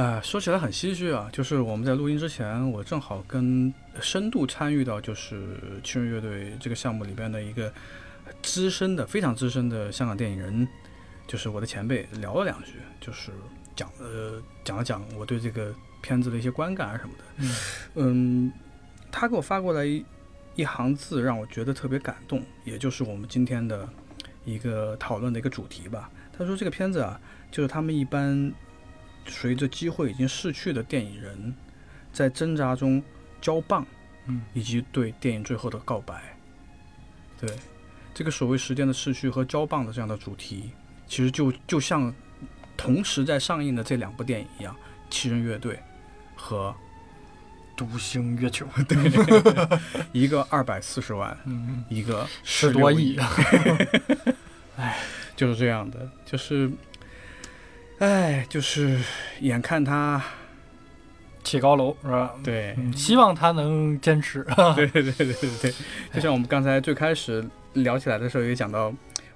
[0.00, 7.70] 啊、说起来很唏嘘啊，就是我们在录音之前，我正好跟深度参与到就是七人乐队这个项目里边的一个
[8.42, 10.66] 资深的、非常资深的香港电影人，
[11.26, 13.30] 就是我的前辈聊了两句，就是
[13.76, 15.70] 讲呃讲了讲我对这个
[16.00, 17.24] 片子的一些观感啊什么的。
[17.36, 17.54] 嗯
[17.96, 18.52] 嗯，
[19.12, 20.02] 他给我发过来一
[20.54, 23.86] 一行字让我觉得特别感动，也就是我们今天的
[24.46, 26.10] 一个讨论的一个主题吧。
[26.32, 27.20] 他说这个片子啊，
[27.50, 28.50] 就是他们一般
[29.26, 31.54] 随着机会已经逝去的电影人，
[32.12, 33.02] 在挣扎中
[33.40, 33.86] 交棒，
[34.26, 36.36] 嗯，以及对电影最后的告白。
[37.40, 37.48] 对，
[38.12, 40.70] 这个所谓时间的逝去和交棒的这样的主题，
[41.06, 42.12] 其实就就像
[42.76, 44.74] 同时在上映的这两部电影一样，
[45.08, 45.74] 《七人乐队》
[46.34, 46.74] 和
[47.76, 48.96] 独行月球， 对
[50.12, 53.16] 一个二百四十万，嗯，一个十多亿
[54.76, 54.98] 哎，
[55.34, 56.70] 就是这样的，就是，
[58.00, 58.98] 哎，就是
[59.40, 60.22] 眼看他，
[61.44, 62.32] 起高楼是吧？
[62.42, 64.42] 对，嗯，希望他能坚持。
[64.74, 65.74] 对对对对对对，
[66.14, 68.90] 就像我们刚才最开始聊起来的时候，也讲到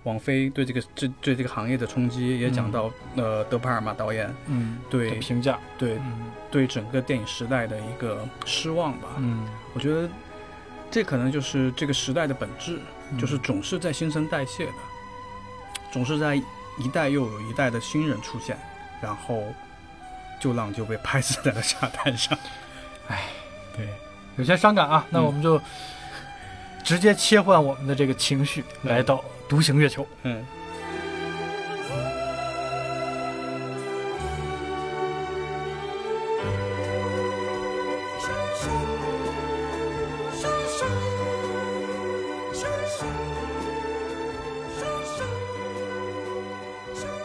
[0.05, 9.09] 王菲对这个这对这个行业的冲击，也讲到、呃德帕尔玛导演嗯，对评价，对嗯对整个电影时代的一个失望吧。
[9.19, 10.09] 嗯，我觉得
[10.91, 12.79] 这可能就是这个时代的本质，
[13.13, 14.73] 嗯就是总是在新陈代谢的，
[15.93, 16.41] 总是在
[16.79, 18.59] 一代又有一代的新人出现，
[19.01, 19.43] 然后
[20.41, 22.37] 旧浪就被拍死在了沙滩上。
[23.09, 23.25] 唉，
[23.77, 23.89] 对，
[24.37, 25.07] 有些伤感啊。
[25.11, 25.61] 那嗯我们就
[26.83, 30.07] 直接切换我们的这个情绪，嗯来到独行月球。
[30.23, 30.45] 嗯。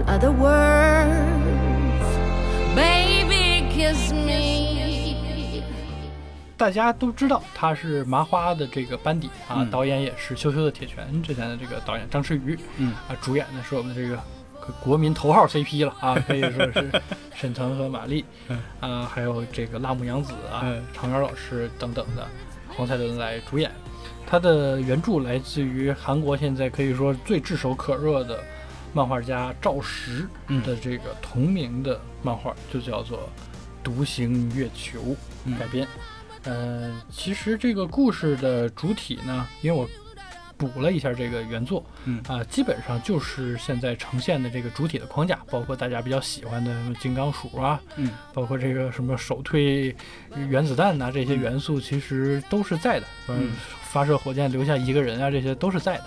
[0.00, 1.12] In other words,
[2.74, 5.62] baby, kiss me.
[6.56, 9.70] 大家都知道他是麻花的这个班底啊，嗯。
[9.70, 12.92] 导演也是《羞羞的铁拳》之前的这个导演张弛宇，嗯。
[13.08, 14.18] 啊，主演的是我们的这个
[14.82, 16.90] 国民头号 CP 了啊， 可以说是
[17.34, 18.58] 沈腾和马丽，嗯。
[18.80, 22.26] 啊，还有这个辣目洋子啊嗯，常远老师等等的
[22.74, 23.70] 黄才伦来主演。
[24.26, 28.42] 他的原著来自于韩国现在可以说最炙手可热的
[28.92, 33.18] 漫画家赵石嗯的这个同名的漫画，就叫做
[33.82, 35.00] 《独行月球》
[35.44, 35.86] 嗯改编。
[36.44, 39.88] 嗯、其实这个故事的主体呢，因为我
[40.56, 49.94] 补了一下这个原作，嗯啊、基本上就是现在呈现的这个主体的框架，包括大家比较喜欢的什么金刚鼠啊，嗯包括这个什么手推
[50.48, 53.06] 原子弹呐、这些嗯元素其实都是在的。
[53.28, 53.52] 嗯
[53.90, 56.04] 发射火箭留下一个人啊，这些都是在的。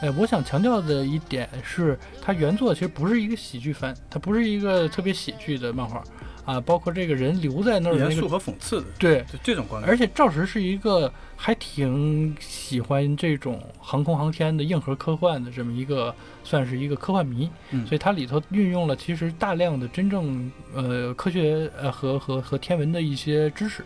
[0.00, 6.02] 呃，我想强调的一点是，它原作其实不是一个喜剧番，它不是一个特别喜剧的漫画
[6.44, 9.90] 啊，包括这个人留在那儿的严肃，和讽刺的，对，就这种观点。
[9.90, 23.82] 而且赵石是一个还挺喜欢这种航空航天的硬核科幻的这么一个，算是一个科幻迷，嗯所以它里头运用了其实大量的真正呃科学呃和和和天文的一些知识，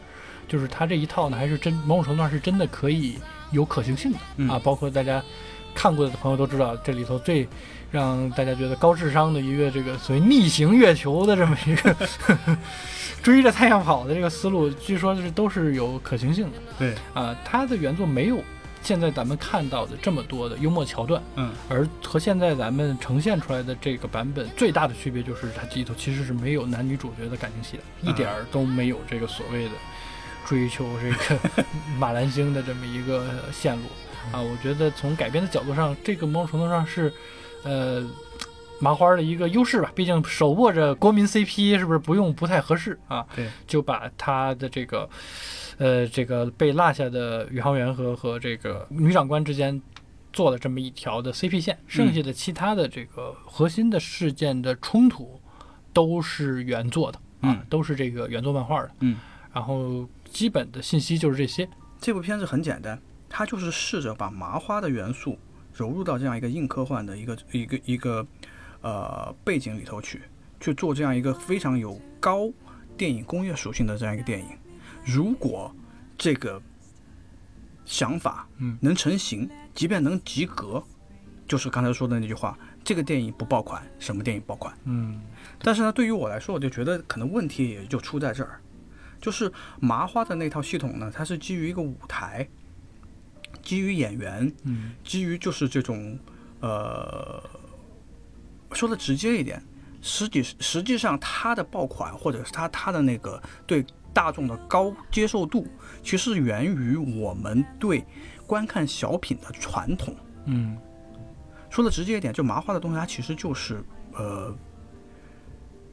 [0.48, 3.16] 就是它这一套呢还是真某种程度上是真的可以
[3.52, 5.22] 有可行性的、嗯啊，包括大家
[5.80, 7.48] 看过的朋友都知道，这里头最
[7.90, 11.96] 让大家觉得高智商的一个这个所谓逆行月球的这么一个
[13.24, 16.58] 追着太阳跑的这个思路，据说是都是有可行性的。
[16.78, 18.44] 对，啊，它的原作没有
[18.82, 21.50] 现在咱们看到的这么多的幽默桥段，嗯。
[21.70, 29.70] 而和现在咱们呈现出来的这个版本最大的区别就是它里头其实是没有男女主角的感情戏的，一点儿都没有这个所谓的
[30.46, 31.64] 追求这个
[31.98, 33.84] 马兰星的这么一个线路
[34.32, 34.40] 啊。
[34.40, 37.12] 我觉得从改编的角度上，这个某种程度上是，
[37.64, 38.08] 呃。
[38.82, 43.26] 麻花的一个优势吧，毕竟手握着国民 CP，是不是不用不太合适啊？
[43.36, 45.06] 对，就把他的这个，
[45.76, 49.78] 呃，这个被落下的宇航员和和这个女长官之间
[50.32, 55.38] 做了这么一条的 CP 线，剩下的其他的这个核心的事件的冲突
[55.92, 59.18] 都是原作的啊，嗯都是这个原作漫画的，嗯，
[59.52, 61.68] 然后基本的信息就是这些，
[62.00, 62.98] 这部片子很简单，
[63.30, 65.38] 它就是试着把麻花的元素
[65.72, 68.26] 融入到这样一个硬科幻的一个一个一个
[68.82, 70.20] 呃背景里头去，
[70.58, 72.50] 去做这样一个非常有高
[72.96, 74.46] 电影工业属性的这样一个电影。
[75.06, 75.74] 如果
[76.18, 76.60] 这个
[77.86, 80.82] 想法嗯能成型，即便能及格，
[81.46, 84.76] 就是刚才说的那句话，这个电影不爆款，什么电影爆款？
[84.84, 85.20] 嗯
[85.62, 88.60] 但是呢，对于我来说，我就觉得可能问题也就出在这儿，
[89.20, 89.50] 就是
[89.80, 92.48] 麻花的那套系统呢，它是基于一个舞台，
[93.62, 96.18] 基于演员，嗯基于就是这种
[96.60, 97.42] 呃，
[98.72, 99.62] 说的直接一点，
[100.00, 105.66] 实际实际上它的爆款或者是它它的那个对大众的高接受度，
[106.02, 108.04] 其实源于我们对
[108.46, 110.14] 观看小品的传统。
[110.46, 110.76] 嗯
[111.70, 113.80] 说的直接一点，就麻花的东西，它其实就是
[114.14, 114.52] 呃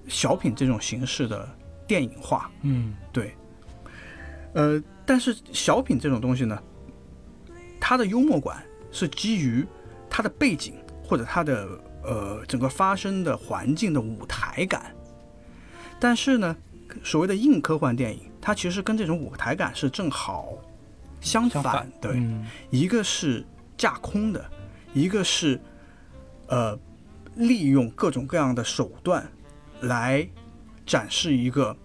[0.08, 1.48] 小品这种形式的
[1.86, 2.50] 电影化。
[2.64, 3.36] 嗯对，
[4.54, 6.60] 呃，但是小品这种东西呢，
[7.80, 9.66] 它的幽默感是基于
[10.10, 11.68] 它的背景或者它的
[12.04, 14.96] 呃整个发生的环境的舞台感，
[16.00, 16.56] 但是呢，
[17.04, 20.54] 所谓的硬科幻电影，它其实跟这种舞台感是正好
[21.22, 22.22] 相反相反对，
[22.70, 23.46] 一个是
[23.78, 24.50] 架空的，
[24.94, 25.60] 一个是
[26.48, 26.78] 呃
[27.36, 29.30] 利用各种各样的手段
[29.82, 30.28] 来
[30.86, 31.76] 展示一个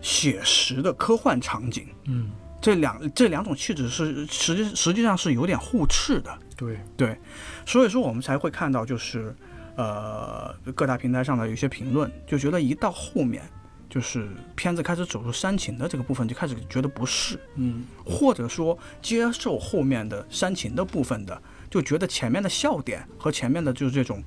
[0.00, 1.88] 写实的科幻场景。
[2.04, 2.30] 嗯。
[2.60, 6.78] 这两这两种气质是实际实际上是有点互斥的，对。
[6.96, 7.18] 对，
[7.64, 9.34] 所以说我们才会看到就是
[9.76, 13.42] 呃各大平台上的有一些评论，就觉得一到后面
[13.88, 17.38] 就是片子开始走入煽情的这个部分，就开始觉得不适。
[17.54, 17.84] 嗯。
[18.04, 21.40] 或者说接受后面的煽情的部分的，
[21.70, 24.22] 就觉得前面的笑点和前面的就是这种，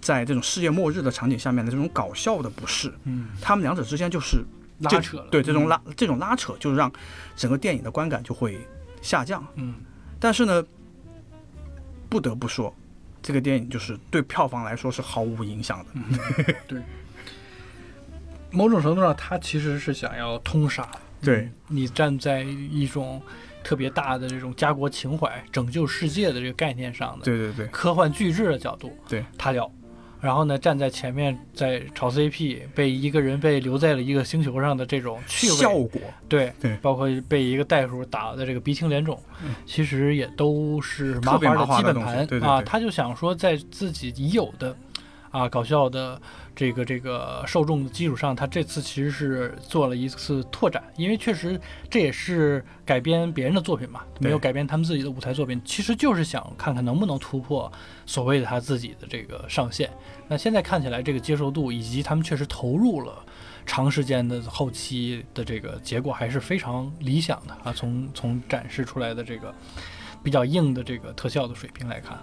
[0.00, 3.28] 在这种世界末日的场景下面的这种搞笑的不适，嗯。
[3.40, 4.42] 他们两者之间就是这
[4.82, 6.92] 拉扯了，对这种拉这种拉扯，就是让
[7.34, 8.58] 整个电影的观感就会
[9.00, 9.46] 下降。
[9.54, 9.74] 嗯
[10.20, 10.64] 但是呢，
[12.08, 12.74] 不得不说，
[13.22, 15.86] 这个电影就是对票房来说是毫无影响的。
[16.70, 16.82] 嗯
[18.50, 20.86] 某种程度上，他其实是想要通杀。
[21.22, 23.22] 对你站在一种
[23.64, 29.72] 特别大的这种家国情怀、拯救世界的这个概念上的对对对科幻巨制的角度，对他要。
[30.22, 39.20] 然后呢，站在前面在炒 CP，被一个人被留在了一个星球上的这种趣味，效果对对包括被一个袋鼠打的这个鼻青脸肿，
[39.66, 42.62] 其实也都是麻花的基本盘啊。
[42.62, 44.76] 他就想说，在自己已有的
[45.32, 46.20] 啊搞笑的
[46.54, 51.60] 这个这个受众的基础上，他这次其实是做了一次拓展，因为确实
[51.90, 57.72] 这也是改编别人的作品嘛，没有改编他们自己的舞台作品，其实就是想看看能不能突破
[58.06, 59.90] 所谓的他自己的这个上限。
[60.28, 63.24] 那现在看起来，这个接受度以及他们确实投入了
[63.64, 67.72] 长时间的后期的这个结果还是非常理想的啊。
[67.72, 69.54] 从从展示出来的这个
[70.22, 72.18] 比较硬的这个特效的水平来看，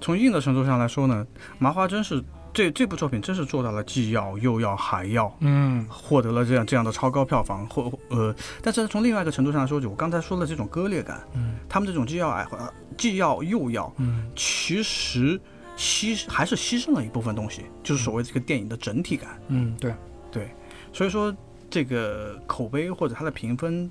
[0.00, 1.26] 从硬的程度上来说呢，
[1.58, 2.22] 麻花真是
[2.52, 15.40] 这这部作品真是做到了既要又要还要，嗯获得了这样这样的超高票房，或呃，但是从另外一个程度上来说，就我刚才说的这种割裂感，嗯他们这种既要爱呃既要又要，嗯其实
[15.76, 19.40] 牺还是牺牲了一部分东西，就是所谓这个电影的整体感。
[19.48, 19.94] 嗯，对
[20.30, 20.50] 对，
[20.92, 21.34] 所以说
[21.68, 23.90] 这个口碑或者它的评分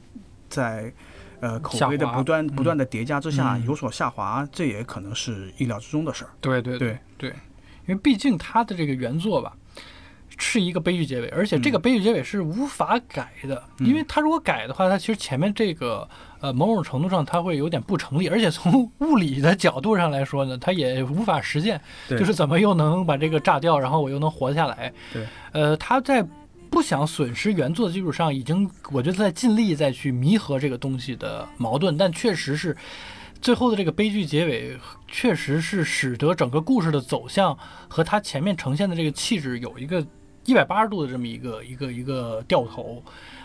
[0.50, 0.94] 在。
[1.42, 6.32] 呃，口碑的不断嗯不断的叠加之下嗯有所下滑，这也可能是意料之中的事儿。
[6.42, 7.34] 对对对对，
[7.90, 9.54] 因为毕竟他的这个原作吧。
[10.42, 16.08] 是一个悲剧结尾，而且这个悲剧结尾是无法改的，嗯因为他如果改的话，他其实前面这个
[16.40, 24.94] 呃某种程度上他会有点不成立，而且从物理的角度上来说呢，他也无法实现，就是怎么又能把这个炸掉，然后我又能活下来。
[25.12, 26.26] 对，呃，他在
[26.70, 32.78] 不想损失原作的基础上，已经我觉得在尽力再去弥合这个东西的矛盾，但确实是
[33.42, 34.78] 最后的这个悲剧结尾，
[35.08, 40.06] 确实是使得整个故事的走向和他前面呈现的这个气质有一个
[40.46, 43.02] 一百八十度的这么一个一个一个掉头。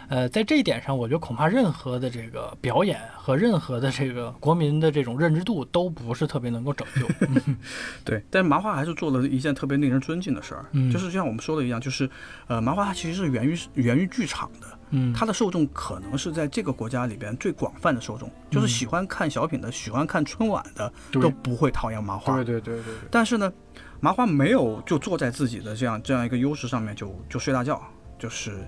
[0.08, 7.08] 呃，在这一点上，我觉得恐怕任何的这个表演和任何的这个国民的这种认知度都不是特别能够拯救。
[8.04, 12.08] 对，但是麻花还是做了一件特别令人尊敬的事儿，嗯就是就像我们说的一样，就是
[12.46, 22.36] 呃，麻花它其实是源于源于剧场的，嗯，它的受众可能是在这个国家里边最广泛的受众，就是喜欢看小品的、喜欢看春晚的都不会讨厌麻花。
[22.36, 23.52] 对对对对对，但是呢，
[24.00, 27.82] 麻花没有就坐在自己的这样这样一个优势上面就就睡大觉，
[28.18, 28.58] 就是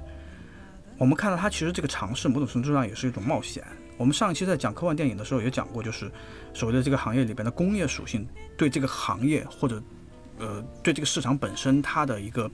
[0.99, 3.63] 我们看到它其实这个尝试某种程度上也是一种冒险。
[3.99, 6.11] 我们上一期在讲科幻电影的时候也讲过，就是
[6.53, 8.27] 所谓的这个行业里边的工业属性
[8.57, 9.83] 对这个行业或者
[10.39, 12.51] 呃对这个市场本身它的一个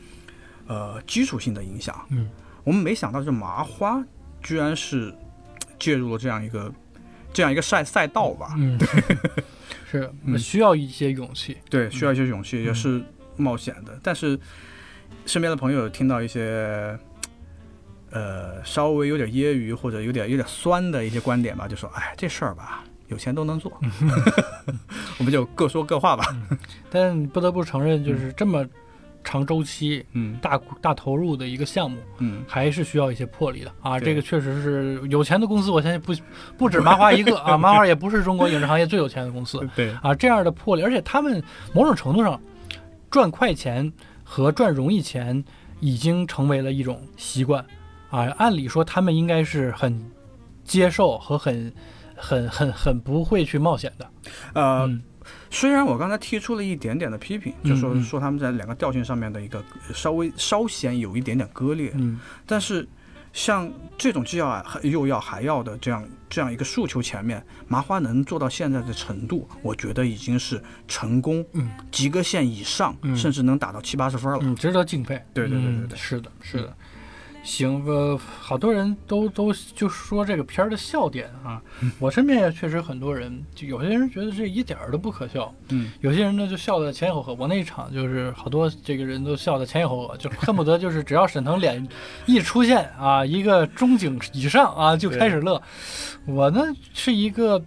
[0.66, 2.06] 呃基础性的影响。
[2.10, 2.28] 嗯，
[2.62, 4.04] 我们没想到这麻花
[4.42, 5.12] 居然是
[5.78, 6.72] 介入了这样一个
[7.32, 8.54] 这样一个赛赛道吧？
[8.58, 8.86] 嗯，对
[9.90, 11.56] 是嗯需要一些勇气。
[11.68, 13.02] 对，需要一些勇气，也是
[13.36, 13.98] 冒险的。
[14.00, 14.38] 但是
[15.26, 16.96] 身边的朋友听到一些，
[18.12, 23.72] 呃，稍微有点揶揄或者有点有点酸的一些观点吧，就说，哎，这事儿吧，有钱都能做，
[25.18, 26.24] 我们就各说各话吧。
[26.90, 28.66] 但不得不承认，就是这么
[29.24, 30.36] 长周期、嗯。
[30.42, 33.72] 大大投入的一个项目，嗯，还是需要一些魄力的。
[33.80, 33.98] 啊。
[33.98, 36.12] 这个确实是有钱的公司，我相信不
[36.58, 39.66] 不止麻花一个 啊，麻花也不是中国影视行业最有钱的公司。
[39.74, 40.14] 对，啊。
[40.14, 41.42] 这样的魄力，而且他们
[41.72, 42.40] 某种程度上
[43.10, 43.90] 赚快钱
[44.24, 45.42] 和赚容易钱
[45.80, 47.64] 已经成为了一种习惯
[48.12, 48.32] 啊。
[48.38, 50.10] 按理说，他们应该是很
[50.62, 51.72] 接受和很
[52.14, 54.08] 很很很不会去冒险的。
[54.54, 55.02] 呃，嗯
[55.50, 59.62] 虽然我刚才提出了一点点的批评，就说说他们在两个调性上面的一个
[59.94, 62.88] 稍微稍显有一点点割裂，嗯但是
[63.32, 74.38] 像这种既要又要还要的这样这样一个诉求前面，麻花能做到现在的程度，我觉得已经是成功嗯及格线以上，嗯甚至能达到七八十分了。
[74.42, 75.14] 嗯，值得敬佩。
[75.32, 76.76] 对对对对嗯对是的，是的。
[77.42, 81.60] 行，呃，好多人都都就说这个片儿的笑点啊，
[81.98, 87.34] 我身边也确实很多人，就有些人觉得这一点儿都不可笑，嗯，有些人呢就笑得前仰后合。
[87.34, 91.86] 我那一场就是好多这个人都笑得前仰后合，就恨不得就是只要沈腾脸
[92.26, 95.60] 一出现啊，一个中景以上啊就开始乐。
[96.24, 96.62] 我呢
[96.94, 97.60] 是一个，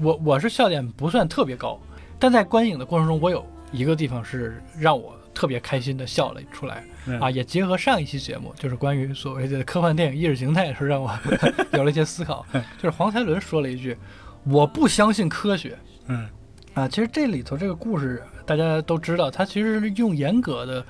[0.00, 1.78] 我我是笑点不算特别高，
[2.18, 6.84] 但在观影的过程中，我有一个地方是让我特别开心的笑了出来。
[7.06, 11.10] 嗯啊，也结合上一期节目，就是关于所谓的科幻电影意识形态，是让我
[11.72, 12.44] 有了一些思考。
[12.76, 13.96] 就是黄才伦说了一句
[14.44, 15.78] ：“我不相信科学。”
[16.08, 16.28] 嗯
[16.74, 20.84] 啊，其实这里头这个故事大家都知道，它其实是用严格的，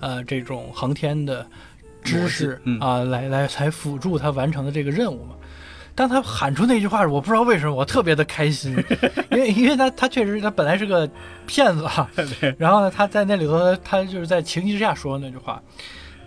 [0.00, 1.46] 呃，这种航天的
[2.02, 5.34] 知识嗯啊，来来来辅助他完成的这个任务嘛。
[5.94, 8.72] 当他喊出那句话时，我不知道为什么我特别的开心，
[9.30, 11.08] 因为因为他他确实他本来是个
[11.46, 12.10] 骗子啊，
[12.58, 15.62] 然后呢他在那里头他就是在情急之下说的那句话，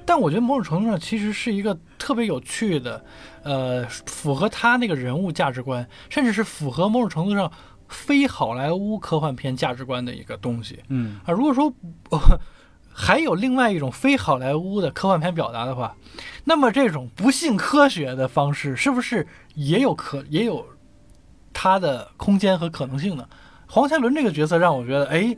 [0.05, 3.03] 但我觉得某种程度上其实是一个特别有趣的，
[3.43, 7.51] 呃，符合他那个人物价值观，甚至是符合某种程度上
[7.89, 10.79] 非好莱坞科幻片价值观的一个东西。
[10.87, 11.19] 嗯。
[11.25, 11.33] 啊。
[11.33, 11.73] 如果说、
[12.09, 12.19] 呃
[12.99, 15.95] 还有另外一种非好莱坞的科幻片表达的话，
[16.45, 20.65] 那么这种不信科学的方式是不是也有可也有
[21.53, 23.29] 它的空间和可能性呢？
[23.67, 25.37] 黄才伦这个角色让我觉得哎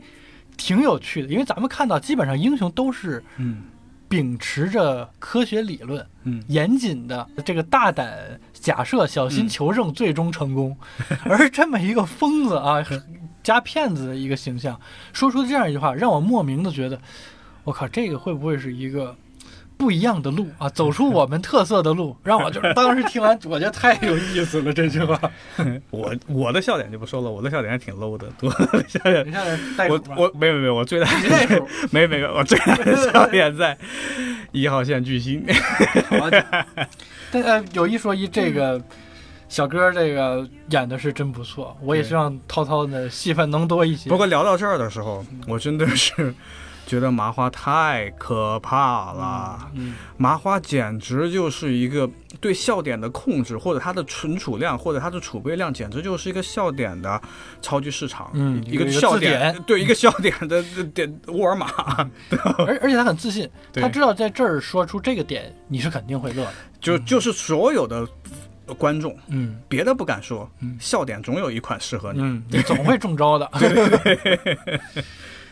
[0.56, 3.64] 挺有趣的，因为咱们看到基本上英雄都是嗯
[4.08, 10.74] 秉持着科学理论，嗯严谨的这个大胆假设，小心嗯求证，最终成功。
[11.24, 12.82] 而这么一个疯子啊，
[13.42, 14.80] 加骗子的一个形象，
[15.12, 17.00] 说出这样一句话，让我莫名的觉得，
[17.70, 19.14] 我靠，这个会不会是一个
[19.76, 20.68] 不一样的路啊？
[20.68, 24.72] 走出我们特色的路， 让我就是当时听完，我觉得太有意思了。
[24.72, 25.18] 这句话，
[25.90, 29.24] 我我的笑点就不说了，我的笑点还挺 low 的， 我的笑点
[29.88, 31.08] 我，我没有没有，我最大
[31.92, 33.78] 没没没，我最大的笑点在
[34.50, 35.44] 一号线巨星。
[37.30, 38.82] 但呃，有一说一，这个
[39.48, 44.10] 小哥这个演的是真不错，我也对希望涛涛的戏份能多一些。
[44.10, 46.34] 不过聊到这儿的时候，我真的是
[46.90, 49.70] 觉得麻花太可怕了。
[49.74, 52.10] 嗯，麻花简直就是一个
[52.40, 57.22] 对笑点的控制，或者它的存储量，或者它的储备量，简直就是一个笑点的
[57.62, 58.28] 超级市场。
[58.34, 61.70] 嗯一个笑点，典 对一个笑点的的点沃尔玛。
[62.66, 66.52] 而而且他很自信，他知道在这儿说出这个点，你是肯定会乐的。
[66.80, 68.04] 就就是所有的
[68.76, 72.20] 观众，嗯别的不敢说，嗯笑点总有一款适合你。
[72.20, 73.48] 嗯，你总会中招的。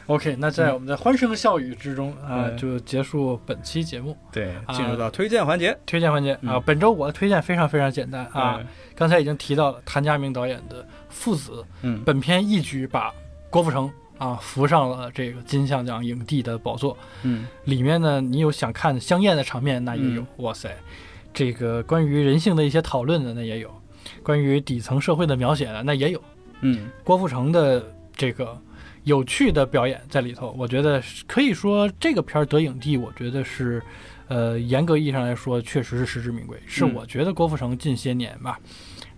[0.08, 2.56] OK，那在我们的欢声笑语之中啊，嗯。
[2.56, 4.16] 就结束本期节目。
[4.32, 5.78] 对，啊进入到推荐环节。
[5.84, 6.40] 推荐环节啊。
[6.56, 6.62] 嗯。
[6.64, 11.52] 本周我的推荐非常非常简单啊嗯，刚才已经提到了谭家明导演的《父子》，
[11.82, 12.02] 嗯。
[12.06, 13.12] 本片一举把
[13.50, 16.96] 郭富城啊扶上了这个金像奖影帝的宝座。
[17.22, 17.46] 嗯。
[17.64, 20.26] 里面呢，你有想看香艳的场面，那也有，嗯。
[20.38, 20.74] 哇塞，
[21.34, 23.70] 这个关于人性的一些讨论的那也有，
[24.22, 26.22] 关于底层社会的描写的那也有，
[26.62, 26.88] 嗯。
[27.04, 27.84] 郭富城的
[28.16, 28.58] 这个
[29.08, 33.82] 有趣的表演在里头，我觉得可以说这个片儿得影帝，我觉得是，
[34.28, 38.60] 呃，严格意义上来说，确实是实至名归，是嗯我觉得郭富城近些年吧。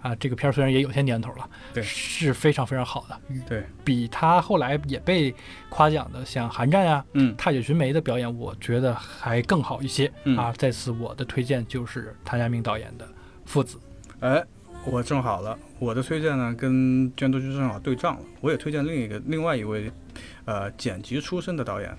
[0.00, 5.34] 啊，这个片儿虽然也有些年头了，对是非常非常好的，对，比他后来也被
[5.68, 10.54] 夸奖的像《寒战》呀、嗯踏雪寻梅的表演，我觉得还更好一些、嗯啊。
[10.56, 13.04] 在此，我的推荐就是谭家明导演的
[13.44, 13.76] 《父子》。
[14.26, 14.42] 哎，
[14.86, 18.22] 我正好了，我的推荐呢跟卷都君正好对账了。
[18.40, 19.90] 我也推荐另一个另外一位，
[20.46, 21.96] 呃，剪辑出身的导演。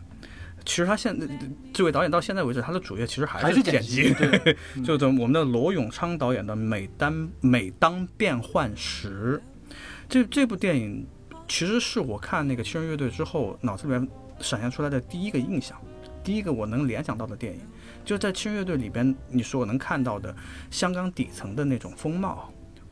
[0.66, 1.28] 其实他现在
[1.74, 9.42] 这位导演到现在为止，他的主业其实还还是剪剪辑对 就等我们的罗永昌导演的《每当每当变幻时》，
[10.10, 11.08] 这这部电影
[11.48, 14.08] 其实是我看那个七人乐队之后脑子里面
[14.40, 15.80] 闪现出来的第一个印象，
[16.24, 17.62] 第一个我能联想到的电影，
[18.06, 20.36] 就在七人乐队里边，你所能看到的
[20.70, 22.52] 香港底层的那种风貌，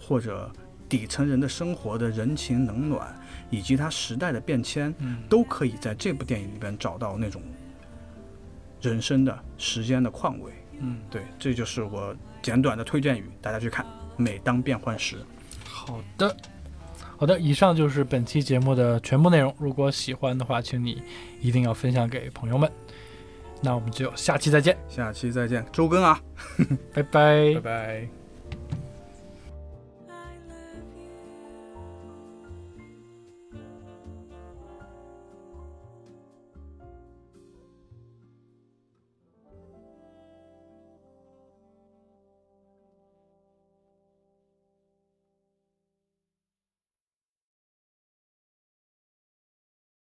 [0.09, 0.51] 或者
[0.89, 3.15] 底层人的生活的人情冷暖，
[3.51, 7.43] 以及它时代的变迁，嗯都可以在这部电影里边找到那种
[8.81, 10.51] 人生的时间的况味。
[10.79, 13.85] 嗯，对，这就是我简短的推荐语，大家去看。
[14.17, 15.17] 每当变换时，
[15.63, 16.35] 好的，
[17.17, 19.55] 好的，以上就是本期节目的全部内容。
[19.59, 21.03] 如果喜欢的话，请你
[21.39, 22.69] 一定要分享给朋友们。
[23.61, 26.19] 那我们就下期再见，下期再见，周更啊。
[26.93, 28.18] 拜 拜拜拜。